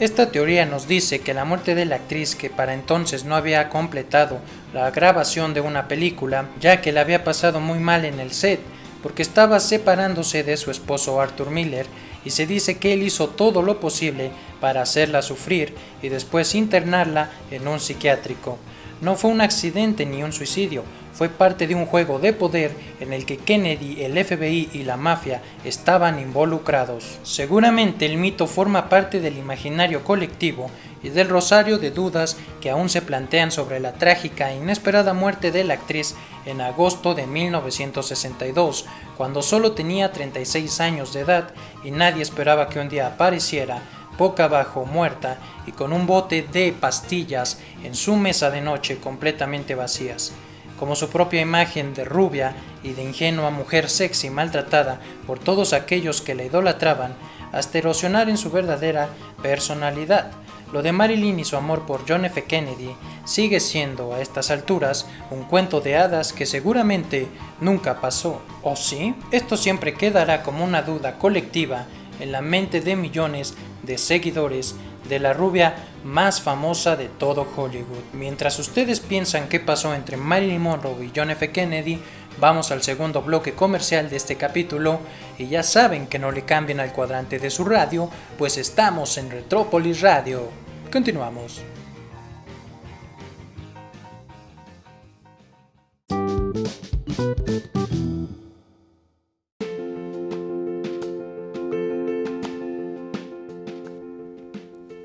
Esta 0.00 0.32
teoría 0.32 0.66
nos 0.66 0.88
dice 0.88 1.20
que 1.20 1.34
la 1.34 1.44
muerte 1.44 1.76
de 1.76 1.84
la 1.84 1.96
actriz 1.96 2.34
que 2.34 2.50
para 2.50 2.74
entonces 2.74 3.24
no 3.24 3.36
había 3.36 3.68
completado 3.68 4.40
la 4.72 4.90
grabación 4.90 5.54
de 5.54 5.60
una 5.60 5.86
película, 5.86 6.46
ya 6.60 6.80
que 6.80 6.90
la 6.90 7.02
había 7.02 7.22
pasado 7.22 7.60
muy 7.60 7.78
mal 7.78 8.04
en 8.04 8.18
el 8.18 8.32
set, 8.32 8.58
porque 9.04 9.22
estaba 9.22 9.60
separándose 9.60 10.42
de 10.42 10.56
su 10.56 10.72
esposo 10.72 11.20
Arthur 11.20 11.50
Miller, 11.50 11.86
y 12.24 12.30
se 12.30 12.46
dice 12.46 12.78
que 12.78 12.92
él 12.92 13.02
hizo 13.02 13.28
todo 13.28 13.62
lo 13.62 13.80
posible 13.80 14.30
para 14.60 14.82
hacerla 14.82 15.22
sufrir 15.22 15.74
y 16.02 16.08
después 16.08 16.54
internarla 16.54 17.30
en 17.50 17.68
un 17.68 17.80
psiquiátrico. 17.80 18.58
No 19.00 19.16
fue 19.16 19.30
un 19.30 19.40
accidente 19.40 20.06
ni 20.06 20.22
un 20.22 20.32
suicidio, 20.32 20.84
fue 21.14 21.28
parte 21.28 21.66
de 21.66 21.74
un 21.74 21.86
juego 21.86 22.18
de 22.18 22.32
poder 22.32 22.72
en 23.00 23.12
el 23.12 23.24
que 23.24 23.38
Kennedy, 23.38 24.02
el 24.02 24.22
FBI 24.22 24.70
y 24.72 24.82
la 24.82 24.96
mafia 24.96 25.40
estaban 25.64 26.18
involucrados. 26.18 27.18
Seguramente 27.22 28.04
el 28.04 28.18
mito 28.18 28.46
forma 28.46 28.88
parte 28.88 29.20
del 29.20 29.38
imaginario 29.38 30.04
colectivo 30.04 30.70
y 31.02 31.10
del 31.10 31.28
rosario 31.28 31.78
de 31.78 31.90
dudas 31.90 32.36
que 32.60 32.70
aún 32.70 32.88
se 32.88 33.02
plantean 33.02 33.52
sobre 33.52 33.78
la 33.78 33.92
trágica 33.92 34.50
e 34.50 34.56
inesperada 34.56 35.14
muerte 35.14 35.52
de 35.52 35.64
la 35.64 35.74
actriz 35.74 36.14
en 36.46 36.60
agosto 36.60 37.14
de 37.14 37.26
1962, 37.26 38.86
cuando 39.16 39.42
solo 39.42 39.72
tenía 39.72 40.12
36 40.12 40.80
años 40.80 41.12
de 41.12 41.20
edad 41.20 41.50
y 41.84 41.90
nadie 41.90 42.22
esperaba 42.22 42.68
que 42.68 42.80
un 42.80 42.88
día 42.88 43.06
apareciera 43.06 43.82
boca 44.16 44.44
abajo, 44.44 44.84
muerta 44.86 45.38
y 45.66 45.72
con 45.72 45.92
un 45.92 46.06
bote 46.06 46.46
de 46.52 46.72
pastillas 46.72 47.58
en 47.82 47.94
su 47.94 48.16
mesa 48.16 48.50
de 48.50 48.60
noche 48.60 48.98
completamente 48.98 49.74
vacías, 49.74 50.32
como 50.78 50.96
su 50.96 51.08
propia 51.08 51.40
imagen 51.40 51.94
de 51.94 52.04
rubia 52.04 52.54
y 52.82 52.92
de 52.92 53.02
ingenua 53.02 53.50
mujer 53.50 53.88
sexy 53.88 54.30
maltratada 54.30 55.00
por 55.26 55.38
todos 55.38 55.72
aquellos 55.72 56.20
que 56.20 56.34
la 56.34 56.44
idolatraban, 56.44 57.14
hasta 57.52 57.78
erosionar 57.78 58.28
en 58.28 58.36
su 58.36 58.50
verdadera 58.50 59.08
personalidad. 59.42 60.32
Lo 60.72 60.82
de 60.82 60.90
Marilyn 60.90 61.38
y 61.38 61.44
su 61.44 61.56
amor 61.56 61.86
por 61.86 62.02
John 62.08 62.24
F. 62.24 62.42
Kennedy 62.44 62.96
sigue 63.24 63.60
siendo 63.60 64.12
a 64.12 64.20
estas 64.20 64.50
alturas 64.50 65.06
un 65.30 65.44
cuento 65.44 65.80
de 65.80 65.96
hadas 65.96 66.32
que 66.32 66.46
seguramente 66.46 67.28
nunca 67.60 68.00
pasó. 68.00 68.42
¿O 68.62 68.74
sí? 68.74 69.14
Esto 69.30 69.56
siempre 69.56 69.94
quedará 69.94 70.42
como 70.42 70.64
una 70.64 70.82
duda 70.82 71.16
colectiva 71.18 71.86
en 72.18 72.32
la 72.32 72.42
mente 72.42 72.80
de 72.80 72.96
millones 72.96 73.54
de 73.84 73.98
seguidores 73.98 74.74
de 75.08 75.20
la 75.20 75.32
rubia 75.32 75.76
más 76.04 76.40
famosa 76.40 76.96
de 76.96 77.08
todo 77.08 77.46
Hollywood. 77.56 78.04
Mientras 78.12 78.58
ustedes 78.58 79.00
piensan 79.00 79.48
qué 79.48 79.58
pasó 79.58 79.94
entre 79.94 80.16
Marilyn 80.16 80.60
Monroe 80.60 81.04
y 81.04 81.12
John 81.14 81.30
F. 81.30 81.50
Kennedy, 81.50 82.00
vamos 82.38 82.70
al 82.70 82.82
segundo 82.82 83.22
bloque 83.22 83.54
comercial 83.54 84.10
de 84.10 84.16
este 84.16 84.36
capítulo 84.36 85.00
y 85.38 85.48
ya 85.48 85.62
saben 85.62 86.06
que 86.06 86.18
no 86.18 86.30
le 86.30 86.42
cambien 86.42 86.80
al 86.80 86.92
cuadrante 86.92 87.38
de 87.38 87.50
su 87.50 87.64
radio, 87.64 88.10
pues 88.38 88.58
estamos 88.58 89.16
en 89.18 89.30
Retrópolis 89.30 90.00
Radio. 90.02 90.48
Continuamos. 90.92 91.62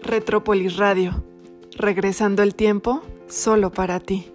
Retrópolis 0.10 0.78
Radio. 0.78 1.24
Regresando 1.78 2.41
el 2.41 2.56
tiempo 2.56 3.04
solo 3.28 3.72
para 3.72 4.00
ti. 4.00 4.32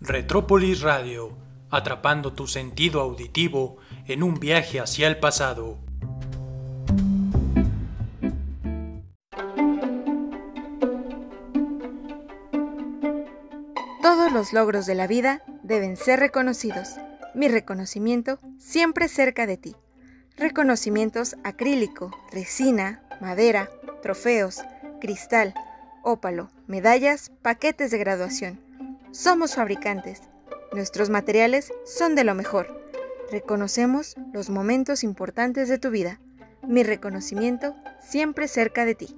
Retrópolis 0.00 0.80
Radio, 0.80 1.36
atrapando 1.68 2.32
tu 2.32 2.46
sentido 2.46 3.02
auditivo 3.02 3.76
en 4.06 4.22
un 4.22 4.40
viaje 4.40 4.80
hacia 4.80 5.06
el 5.06 5.18
pasado. 5.18 5.76
Todos 14.00 14.32
los 14.32 14.54
logros 14.54 14.86
de 14.86 14.94
la 14.94 15.06
vida 15.06 15.42
deben 15.62 15.98
ser 15.98 16.20
reconocidos. 16.20 16.96
Mi 17.38 17.46
reconocimiento 17.46 18.40
siempre 18.58 19.06
cerca 19.06 19.46
de 19.46 19.56
ti. 19.56 19.76
Reconocimientos 20.36 21.36
acrílico, 21.44 22.10
resina, 22.32 23.00
madera, 23.20 23.70
trofeos, 24.02 24.64
cristal, 25.00 25.54
ópalo, 26.02 26.50
medallas, 26.66 27.30
paquetes 27.42 27.92
de 27.92 27.98
graduación. 27.98 28.58
Somos 29.12 29.54
fabricantes. 29.54 30.22
Nuestros 30.72 31.10
materiales 31.10 31.72
son 31.84 32.16
de 32.16 32.24
lo 32.24 32.34
mejor. 32.34 32.84
Reconocemos 33.30 34.16
los 34.32 34.50
momentos 34.50 35.04
importantes 35.04 35.68
de 35.68 35.78
tu 35.78 35.90
vida. 35.90 36.18
Mi 36.66 36.82
reconocimiento 36.82 37.76
siempre 38.00 38.48
cerca 38.48 38.84
de 38.84 38.96
ti. 38.96 39.16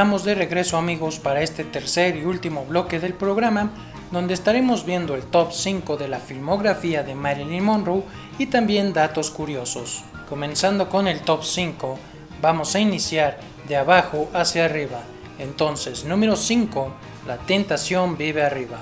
Estamos 0.00 0.24
de 0.24 0.34
regreso 0.34 0.78
amigos 0.78 1.18
para 1.18 1.42
este 1.42 1.62
tercer 1.62 2.16
y 2.16 2.24
último 2.24 2.64
bloque 2.64 2.98
del 2.98 3.12
programa 3.12 3.70
donde 4.10 4.32
estaremos 4.32 4.86
viendo 4.86 5.14
el 5.14 5.24
top 5.24 5.52
5 5.52 5.98
de 5.98 6.08
la 6.08 6.20
filmografía 6.20 7.02
de 7.02 7.14
Marilyn 7.14 7.62
Monroe 7.62 8.04
y 8.38 8.46
también 8.46 8.94
datos 8.94 9.30
curiosos. 9.30 10.02
Comenzando 10.26 10.88
con 10.88 11.06
el 11.06 11.20
top 11.20 11.44
5, 11.44 11.98
vamos 12.40 12.74
a 12.74 12.80
iniciar 12.80 13.40
de 13.68 13.76
abajo 13.76 14.30
hacia 14.32 14.64
arriba. 14.64 15.02
Entonces, 15.38 16.06
número 16.06 16.34
5, 16.34 16.94
La 17.26 17.36
tentación 17.36 18.16
vive 18.16 18.42
arriba. 18.42 18.78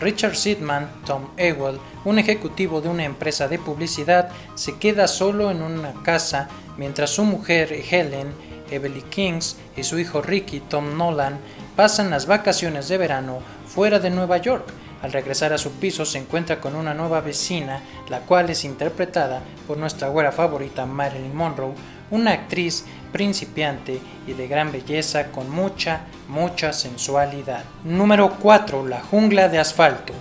Richard 0.00 0.36
Sidman, 0.36 0.90
Tom 1.04 1.28
Ewell, 1.36 1.80
un 2.06 2.18
ejecutivo 2.18 2.80
de 2.80 2.88
una 2.88 3.04
empresa 3.04 3.46
de 3.46 3.58
publicidad, 3.58 4.30
se 4.54 4.78
queda 4.78 5.06
solo 5.06 5.50
en 5.50 5.60
una 5.60 5.92
casa 6.02 6.48
mientras 6.78 7.10
su 7.10 7.24
mujer 7.24 7.74
Helen 7.90 8.32
Evelyn 8.72 9.08
Kings 9.10 9.56
y 9.76 9.82
su 9.82 9.98
hijo 9.98 10.22
Ricky 10.22 10.60
Tom 10.60 10.96
Nolan 10.96 11.38
pasan 11.76 12.10
las 12.10 12.26
vacaciones 12.26 12.88
de 12.88 12.98
verano 12.98 13.40
fuera 13.66 13.98
de 13.98 14.10
Nueva 14.10 14.38
York. 14.38 14.66
Al 15.02 15.12
regresar 15.12 15.52
a 15.52 15.58
su 15.58 15.72
piso 15.72 16.04
se 16.04 16.18
encuentra 16.18 16.60
con 16.60 16.76
una 16.76 16.94
nueva 16.94 17.20
vecina, 17.20 17.82
la 18.08 18.20
cual 18.20 18.50
es 18.50 18.64
interpretada 18.64 19.42
por 19.66 19.76
nuestra 19.76 20.08
güera 20.08 20.30
favorita 20.30 20.86
Marilyn 20.86 21.34
Monroe, 21.34 21.74
una 22.10 22.32
actriz 22.32 22.84
principiante 23.10 23.98
y 24.26 24.32
de 24.34 24.46
gran 24.46 24.70
belleza 24.70 25.32
con 25.32 25.50
mucha, 25.50 26.02
mucha 26.28 26.72
sensualidad. 26.72 27.64
Número 27.84 28.36
4. 28.38 28.86
La 28.86 29.00
jungla 29.00 29.48
de 29.48 29.58
asfalto. 29.58 30.12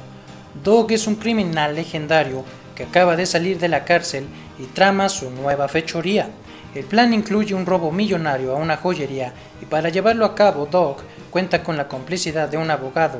Dog 0.63 0.91
es 0.91 1.05
un 1.05 1.15
criminal 1.15 1.75
legendario 1.75 2.43
que 2.75 2.83
acaba 2.83 3.15
de 3.15 3.25
salir 3.25 3.59
de 3.59 3.67
la 3.67 3.85
cárcel 3.85 4.27
y 4.57 4.65
trama 4.65 5.09
su 5.09 5.29
nueva 5.29 5.67
fechoría. 5.67 6.29
El 6.73 6.85
plan 6.85 7.13
incluye 7.13 7.53
un 7.53 7.65
robo 7.65 7.91
millonario 7.91 8.53
a 8.53 8.55
una 8.55 8.77
joyería 8.77 9.33
y 9.61 9.65
para 9.65 9.89
llevarlo 9.89 10.25
a 10.25 10.35
cabo 10.35 10.65
Doc 10.65 11.01
cuenta 11.29 11.63
con 11.63 11.75
la 11.75 11.87
complicidad 11.87 12.47
de 12.47 12.57
un 12.57 12.71
abogado 12.71 13.19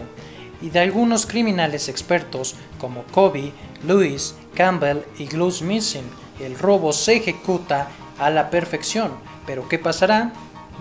y 0.62 0.70
de 0.70 0.80
algunos 0.80 1.26
criminales 1.26 1.90
expertos 1.90 2.56
como 2.80 3.04
Kobe, 3.12 3.52
Lewis, 3.86 4.36
Campbell 4.54 5.00
y 5.18 5.26
Glue 5.26 5.52
Missing. 5.64 6.10
El 6.40 6.58
robo 6.58 6.94
se 6.94 7.18
ejecuta 7.18 7.88
a 8.20 8.30
la 8.30 8.50
perfección, 8.50 9.12
pero 9.46 9.68
¿qué 9.68 9.80
pasará? 9.80 10.32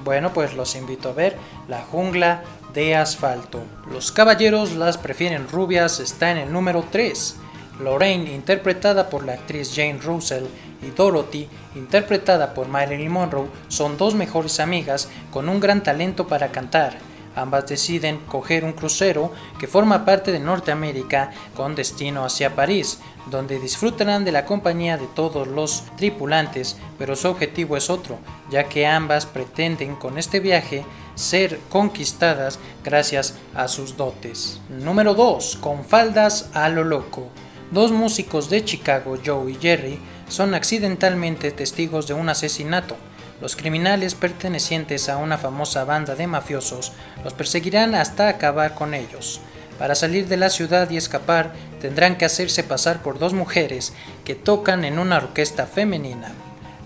Bueno, 0.04 0.32
pues 0.32 0.54
los 0.54 0.76
invito 0.76 1.10
a 1.10 1.12
ver 1.12 1.36
La 1.68 1.82
jungla 1.82 2.42
de 2.72 2.94
asfalto. 2.94 3.62
Los 3.90 4.12
caballeros 4.12 4.72
las 4.72 4.96
prefieren 4.96 5.48
rubias 5.48 5.98
está 5.98 6.30
en 6.30 6.38
el 6.38 6.52
número 6.52 6.84
3. 6.90 7.36
Lorraine, 7.80 8.32
interpretada 8.32 9.08
por 9.08 9.24
la 9.24 9.32
actriz 9.32 9.72
Jane 9.74 9.98
Russell, 10.02 10.44
y 10.82 10.90
Dorothy, 10.90 11.48
interpretada 11.74 12.54
por 12.54 12.68
Marilyn 12.68 13.10
Monroe, 13.10 13.48
son 13.68 13.96
dos 13.96 14.14
mejores 14.14 14.60
amigas 14.60 15.08
con 15.30 15.48
un 15.48 15.60
gran 15.60 15.82
talento 15.82 16.26
para 16.26 16.52
cantar. 16.52 16.98
Ambas 17.36 17.68
deciden 17.68 18.18
coger 18.26 18.64
un 18.64 18.72
crucero 18.72 19.32
que 19.58 19.68
forma 19.68 20.04
parte 20.04 20.32
de 20.32 20.40
Norteamérica 20.40 21.30
con 21.54 21.76
destino 21.76 22.24
hacia 22.24 22.56
París, 22.56 22.98
donde 23.30 23.60
disfrutarán 23.60 24.24
de 24.24 24.32
la 24.32 24.44
compañía 24.44 24.96
de 24.96 25.06
todos 25.06 25.46
los 25.46 25.84
tripulantes, 25.96 26.76
pero 26.98 27.14
su 27.14 27.28
objetivo 27.28 27.76
es 27.76 27.88
otro, 27.88 28.18
ya 28.50 28.64
que 28.64 28.86
ambas 28.86 29.26
pretenden 29.26 29.94
con 29.94 30.18
este 30.18 30.40
viaje 30.40 30.84
ser 31.14 31.60
conquistadas 31.68 32.58
gracias 32.82 33.34
a 33.54 33.68
sus 33.68 33.96
dotes. 33.96 34.60
Número 34.68 35.14
2. 35.14 35.58
Con 35.60 35.84
faldas 35.84 36.50
a 36.52 36.68
lo 36.68 36.82
loco. 36.82 37.28
Dos 37.70 37.92
músicos 37.92 38.50
de 38.50 38.64
Chicago, 38.64 39.16
Joe 39.24 39.52
y 39.52 39.54
Jerry, 39.54 40.00
son 40.30 40.54
accidentalmente 40.54 41.50
testigos 41.50 42.06
de 42.06 42.14
un 42.14 42.28
asesinato. 42.28 42.96
Los 43.40 43.56
criminales 43.56 44.14
pertenecientes 44.14 45.08
a 45.08 45.16
una 45.16 45.38
famosa 45.38 45.84
banda 45.84 46.14
de 46.14 46.26
mafiosos 46.26 46.92
los 47.24 47.34
perseguirán 47.34 47.94
hasta 47.94 48.28
acabar 48.28 48.74
con 48.74 48.94
ellos. 48.94 49.40
Para 49.78 49.94
salir 49.94 50.28
de 50.28 50.36
la 50.36 50.50
ciudad 50.50 50.90
y 50.90 50.96
escapar, 50.96 51.52
tendrán 51.80 52.16
que 52.16 52.26
hacerse 52.26 52.62
pasar 52.62 53.02
por 53.02 53.18
dos 53.18 53.32
mujeres 53.32 53.92
que 54.24 54.34
tocan 54.34 54.84
en 54.84 54.98
una 54.98 55.16
orquesta 55.16 55.66
femenina. 55.66 56.32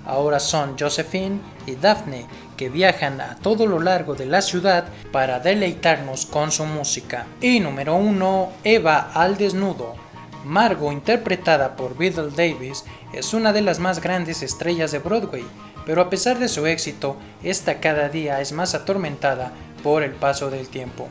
Ahora 0.07 0.39
son 0.39 0.77
Josephine 0.79 1.41
y 1.67 1.75
Daphne, 1.75 2.27
que 2.57 2.69
viajan 2.69 3.21
a 3.21 3.37
todo 3.37 3.67
lo 3.67 3.81
largo 3.81 4.15
de 4.15 4.27
la 4.27 4.43
ciudad 4.43 4.85
para 5.13 5.41
deleitarnos 5.41 6.25
con 6.27 6.53
su 6.53 6.67
música. 6.67 7.27
Y 7.41 7.59
número 7.61 7.97
1, 7.97 8.53
Eva 8.63 9.11
al 9.13 9.37
desnudo. 9.37 10.04
Margot, 10.45 10.93
interpretada 10.93 11.77
por 11.77 11.97
Beadle 11.97 12.31
Davis, 12.31 12.85
es 13.13 13.35
una 13.35 13.53
de 13.53 13.63
las 13.63 13.79
más 13.79 14.01
grandes 14.01 14.43
estrellas 14.43 14.93
de 14.93 14.99
Broadway, 14.99 15.45
pero 15.87 16.01
a 16.01 16.11
pesar 16.11 16.39
de 16.39 16.49
su 16.49 16.67
éxito, 16.67 17.17
esta 17.43 17.81
cada 17.81 18.09
día 18.09 18.41
es 18.41 18.53
más 18.53 18.75
atormentada 18.75 19.53
por 19.83 20.03
el 20.03 20.13
paso 20.13 20.51
del 20.51 20.69
tiempo. 20.69 21.09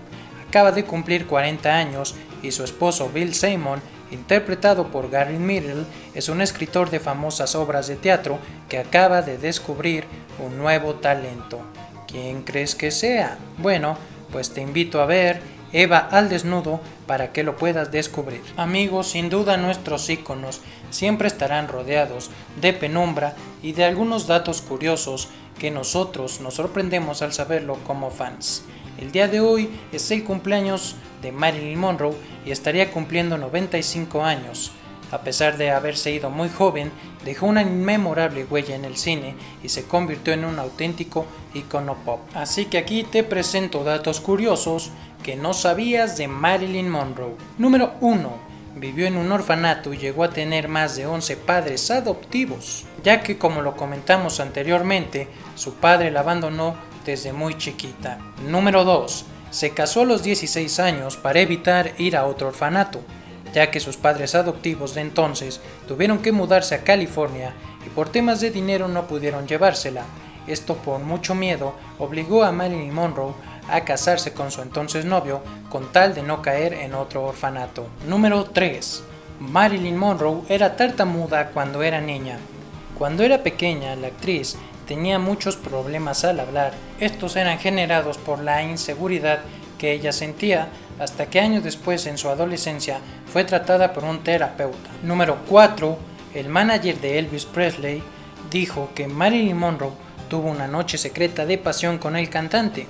Acaba 0.47 0.71
de 0.71 0.85
cumplir 0.85 1.27
40 1.27 1.75
años 1.75 2.15
y 2.41 2.51
su 2.51 2.63
esposo 2.63 3.09
Bill 3.09 3.33
Simon, 3.33 3.81
interpretado 4.11 4.87
por 4.87 5.09
Gary 5.09 5.37
Middle, 5.37 5.85
es 6.13 6.29
un 6.29 6.41
escritor 6.41 6.89
de 6.89 6.99
famosas 6.99 7.55
obras 7.55 7.87
de 7.87 7.95
teatro 7.95 8.37
que 8.69 8.77
acaba 8.77 9.21
de 9.21 9.37
descubrir 9.37 10.05
un 10.39 10.57
nuevo 10.57 10.95
talento. 10.95 11.61
¿Quién 12.07 12.43
crees 12.43 12.75
que 12.75 12.91
sea? 12.91 13.37
Bueno, 13.57 13.97
pues 14.31 14.51
te 14.51 14.61
invito 14.61 15.01
a 15.01 15.05
ver 15.05 15.41
Eva 15.73 15.97
al 15.97 16.29
desnudo 16.29 16.79
para 17.07 17.31
que 17.33 17.43
lo 17.43 17.57
puedas 17.57 17.91
descubrir. 17.91 18.41
Amigos, 18.57 19.07
sin 19.07 19.29
duda 19.29 19.57
nuestros 19.57 20.07
iconos 20.09 20.61
siempre 20.91 21.27
estarán 21.27 21.67
rodeados 21.67 22.29
de 22.61 22.73
penumbra 22.73 23.35
y 23.63 23.73
de 23.73 23.83
algunos 23.83 24.27
datos 24.27 24.61
curiosos 24.61 25.29
que 25.57 25.71
nosotros 25.71 26.41
nos 26.41 26.53
sorprendemos 26.55 27.23
al 27.23 27.33
saberlo 27.33 27.77
como 27.87 28.11
fans. 28.11 28.63
El 28.99 29.11
día 29.11 29.27
de 29.27 29.41
hoy 29.41 29.69
es 29.91 30.11
el 30.11 30.23
cumpleaños 30.23 30.95
de 31.23 31.31
Marilyn 31.31 31.79
Monroe 31.79 32.15
y 32.45 32.51
estaría 32.51 32.91
cumpliendo 32.91 33.37
95 33.39 34.23
años. 34.23 34.71
A 35.11 35.21
pesar 35.21 35.57
de 35.57 35.69
haberse 35.69 36.11
ido 36.11 36.31
muy 36.31 36.49
joven, 36.49 36.91
dejó 37.23 37.45
una 37.45 37.61
inmemorable 37.61 38.45
huella 38.45 38.75
en 38.75 38.83
el 38.83 38.97
cine 38.97 39.35
y 39.63 39.69
se 39.69 39.85
convirtió 39.85 40.33
en 40.33 40.43
un 40.43 40.57
auténtico 40.57 41.27
icono 41.53 41.95
pop. 42.03 42.19
Así 42.33 42.65
que 42.65 42.79
aquí 42.79 43.03
te 43.03 43.23
presento 43.23 43.83
datos 43.83 44.19
curiosos 44.19 44.89
que 45.23 45.35
no 45.37 45.53
sabías 45.53 46.17
de 46.17 46.27
Marilyn 46.27 46.89
Monroe. 46.89 47.35
Número 47.57 47.93
1. 48.01 48.53
Vivió 48.75 49.07
en 49.07 49.15
un 49.15 49.31
orfanato 49.31 49.93
y 49.93 49.97
llegó 49.97 50.25
a 50.25 50.29
tener 50.29 50.67
más 50.67 50.97
de 50.97 51.05
11 51.05 51.37
padres 51.37 51.89
adoptivos, 51.89 52.85
ya 53.03 53.21
que 53.21 53.37
como 53.37 53.61
lo 53.61 53.77
comentamos 53.77 54.39
anteriormente, 54.39 55.29
su 55.55 55.75
padre 55.75 56.11
la 56.11 56.19
abandonó 56.19 56.75
desde 57.05 57.31
muy 57.31 57.57
chiquita. 57.57 58.19
Número 58.47 58.83
2. 58.83 59.25
Se 59.49 59.69
casó 59.71 60.01
a 60.01 60.05
los 60.05 60.23
16 60.23 60.79
años 60.79 61.15
para 61.15 61.39
evitar 61.39 61.93
ir 61.97 62.17
a 62.17 62.25
otro 62.25 62.49
orfanato, 62.49 62.99
ya 63.53 63.71
que 63.71 63.79
sus 63.79 63.95
padres 63.97 64.35
adoptivos 64.35 64.93
de 64.93 65.01
entonces 65.01 65.61
tuvieron 65.87 66.19
que 66.19 66.31
mudarse 66.31 66.75
a 66.75 66.83
California 66.83 67.53
y 67.85 67.89
por 67.89 68.09
temas 68.09 68.41
de 68.41 68.51
dinero 68.51 68.87
no 68.87 69.07
pudieron 69.07 69.47
llevársela. 69.47 70.03
Esto 70.47 70.75
por 70.75 70.99
mucho 70.99 71.35
miedo 71.35 71.75
obligó 71.99 72.43
a 72.43 72.51
Marilyn 72.51 72.93
Monroe 72.93 73.33
a 73.69 73.81
casarse 73.81 74.33
con 74.33 74.51
su 74.51 74.61
entonces 74.61 75.05
novio 75.05 75.41
con 75.69 75.91
tal 75.91 76.13
de 76.13 76.23
no 76.23 76.41
caer 76.41 76.73
en 76.73 76.93
otro 76.93 77.23
orfanato. 77.23 77.87
Número 78.07 78.45
3. 78.45 79.03
Marilyn 79.39 79.97
Monroe 79.97 80.41
era 80.49 80.75
tartamuda 80.75 81.49
cuando 81.49 81.83
era 81.83 81.99
niña. 81.99 82.37
Cuando 82.97 83.23
era 83.23 83.43
pequeña, 83.43 83.95
la 83.95 84.07
actriz 84.07 84.55
tenía 84.87 85.19
muchos 85.19 85.57
problemas 85.57 86.23
al 86.23 86.39
hablar. 86.39 86.73
Estos 86.99 87.35
eran 87.35 87.59
generados 87.59 88.17
por 88.17 88.39
la 88.39 88.63
inseguridad 88.63 89.39
que 89.77 89.91
ella 89.91 90.11
sentía 90.11 90.69
hasta 90.99 91.25
que 91.25 91.39
años 91.39 91.63
después 91.63 92.05
en 92.05 92.17
su 92.17 92.29
adolescencia 92.29 92.99
fue 93.31 93.43
tratada 93.43 93.93
por 93.93 94.03
un 94.03 94.23
terapeuta. 94.23 94.89
Número 95.01 95.39
4. 95.49 95.97
El 96.35 96.49
manager 96.49 96.99
de 97.01 97.19
Elvis 97.19 97.45
Presley 97.45 98.03
dijo 98.51 98.89
que 98.95 99.07
Marilyn 99.07 99.57
Monroe 99.57 99.91
tuvo 100.29 100.49
una 100.49 100.67
noche 100.67 100.97
secreta 100.97 101.45
de 101.45 101.57
pasión 101.57 101.97
con 101.97 102.15
el 102.15 102.29
cantante. 102.29 102.87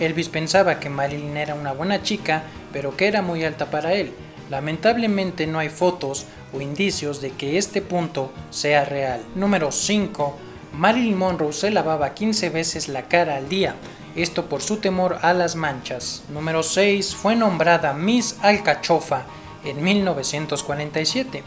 Elvis 0.00 0.28
pensaba 0.28 0.78
que 0.78 0.88
Marilyn 0.88 1.36
era 1.36 1.54
una 1.54 1.72
buena 1.72 2.02
chica, 2.02 2.44
pero 2.72 2.96
que 2.96 3.08
era 3.08 3.22
muy 3.22 3.44
alta 3.44 3.70
para 3.70 3.94
él. 3.94 4.12
Lamentablemente 4.50 5.46
no 5.46 5.58
hay 5.58 5.68
fotos 5.68 6.26
o 6.52 6.60
indicios 6.60 7.20
de 7.20 7.30
que 7.30 7.58
este 7.58 7.82
punto 7.82 8.32
sea 8.50 8.84
real. 8.84 9.22
Número 9.34 9.72
5. 9.72 10.36
Marilyn 10.72 11.18
Monroe 11.18 11.52
se 11.52 11.70
lavaba 11.70 12.14
15 12.14 12.50
veces 12.50 12.88
la 12.88 13.08
cara 13.08 13.36
al 13.36 13.48
día, 13.48 13.74
esto 14.14 14.48
por 14.48 14.62
su 14.62 14.76
temor 14.76 15.18
a 15.22 15.34
las 15.34 15.56
manchas. 15.56 16.22
Número 16.28 16.62
6. 16.62 17.14
Fue 17.14 17.36
nombrada 17.36 17.92
Miss 17.92 18.36
Alcachofa 18.42 19.24
en 19.64 19.82
1947. 19.82 21.42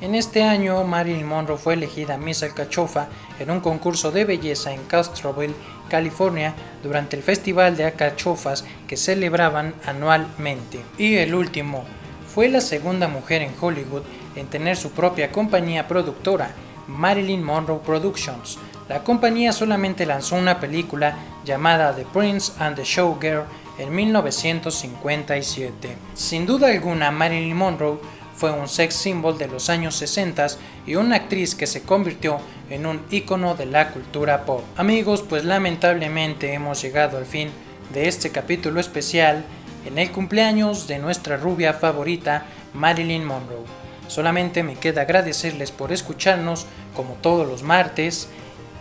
En 0.00 0.16
este 0.16 0.42
año, 0.42 0.82
Marilyn 0.82 1.26
Monroe 1.26 1.58
fue 1.58 1.74
elegida 1.74 2.16
Miss 2.16 2.42
Alcachofa 2.42 3.08
en 3.38 3.50
un 3.52 3.60
concurso 3.60 4.10
de 4.10 4.24
belleza 4.24 4.72
en 4.72 4.82
Castroville, 4.84 5.54
California, 5.92 6.54
durante 6.82 7.14
el 7.16 7.22
Festival 7.22 7.76
de 7.76 7.84
Alcachofas 7.84 8.64
que 8.88 8.96
celebraban 8.96 9.74
anualmente. 9.84 10.80
Y 10.96 11.16
el 11.16 11.34
último, 11.34 11.84
fue 12.26 12.48
la 12.48 12.62
segunda 12.62 13.08
mujer 13.08 13.42
en 13.42 13.52
Hollywood 13.60 14.04
en 14.34 14.46
tener 14.46 14.78
su 14.78 14.92
propia 14.92 15.30
compañía 15.30 15.86
productora, 15.86 16.52
Marilyn 16.88 17.42
Monroe 17.42 17.80
Productions. 17.84 18.56
La 18.88 19.04
compañía 19.04 19.52
solamente 19.52 20.06
lanzó 20.06 20.36
una 20.36 20.58
película 20.58 21.14
llamada 21.44 21.94
The 21.94 22.06
Prince 22.06 22.52
and 22.58 22.76
the 22.76 22.84
Showgirl 22.84 23.44
en 23.78 23.94
1957. 23.94 25.94
Sin 26.14 26.46
duda 26.46 26.68
alguna, 26.68 27.10
Marilyn 27.10 27.54
Monroe 27.54 28.00
fue 28.34 28.50
un 28.50 28.68
sex 28.68 28.94
symbol 28.94 29.38
de 29.38 29.48
los 29.48 29.68
años 29.70 29.94
60 29.96 30.46
y 30.86 30.94
una 30.94 31.16
actriz 31.16 31.54
que 31.54 31.66
se 31.66 31.82
convirtió 31.82 32.38
en 32.70 32.86
un 32.86 33.02
icono 33.10 33.54
de 33.54 33.66
la 33.66 33.90
cultura 33.90 34.44
pop. 34.44 34.62
Amigos, 34.76 35.24
pues 35.28 35.44
lamentablemente 35.44 36.52
hemos 36.52 36.80
llegado 36.82 37.18
al 37.18 37.26
fin 37.26 37.50
de 37.92 38.08
este 38.08 38.30
capítulo 38.30 38.80
especial 38.80 39.44
en 39.86 39.98
el 39.98 40.10
cumpleaños 40.10 40.86
de 40.86 40.98
nuestra 40.98 41.36
rubia 41.36 41.74
favorita, 41.74 42.46
Marilyn 42.72 43.24
Monroe. 43.24 43.64
Solamente 44.08 44.62
me 44.62 44.76
queda 44.76 45.02
agradecerles 45.02 45.70
por 45.70 45.92
escucharnos 45.92 46.66
como 46.94 47.14
todos 47.14 47.46
los 47.46 47.62
martes 47.62 48.28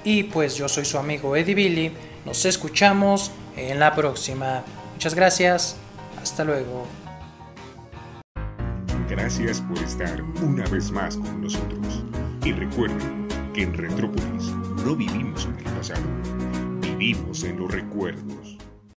y 0.04 0.24
pues 0.24 0.56
yo 0.56 0.68
soy 0.68 0.86
su 0.86 0.98
amigo 0.98 1.36
Eddie 1.36 1.56
Billy. 1.56 1.92
Nos 2.26 2.46
escuchamos 2.46 3.32
en 3.56 3.80
la 3.80 3.96
próxima. 3.96 4.64
Muchas 4.94 5.16
gracias. 5.16 5.76
Hasta 6.22 6.44
luego. 6.44 7.01
Gracias 9.12 9.60
por 9.60 9.78
estar 9.80 10.24
una 10.42 10.64
vez 10.68 10.90
más 10.90 11.18
con 11.18 11.42
nosotros. 11.42 12.06
Y 12.46 12.54
recuerden 12.54 13.28
que 13.54 13.64
en 13.64 13.74
Retrópolis 13.74 14.54
no 14.86 14.96
vivimos 14.96 15.48
en 15.48 15.58
el 15.58 15.74
pasado, 15.74 16.06
vivimos 16.80 17.44
en 17.44 17.60
los 17.60 17.70
recuerdos. 17.70 18.51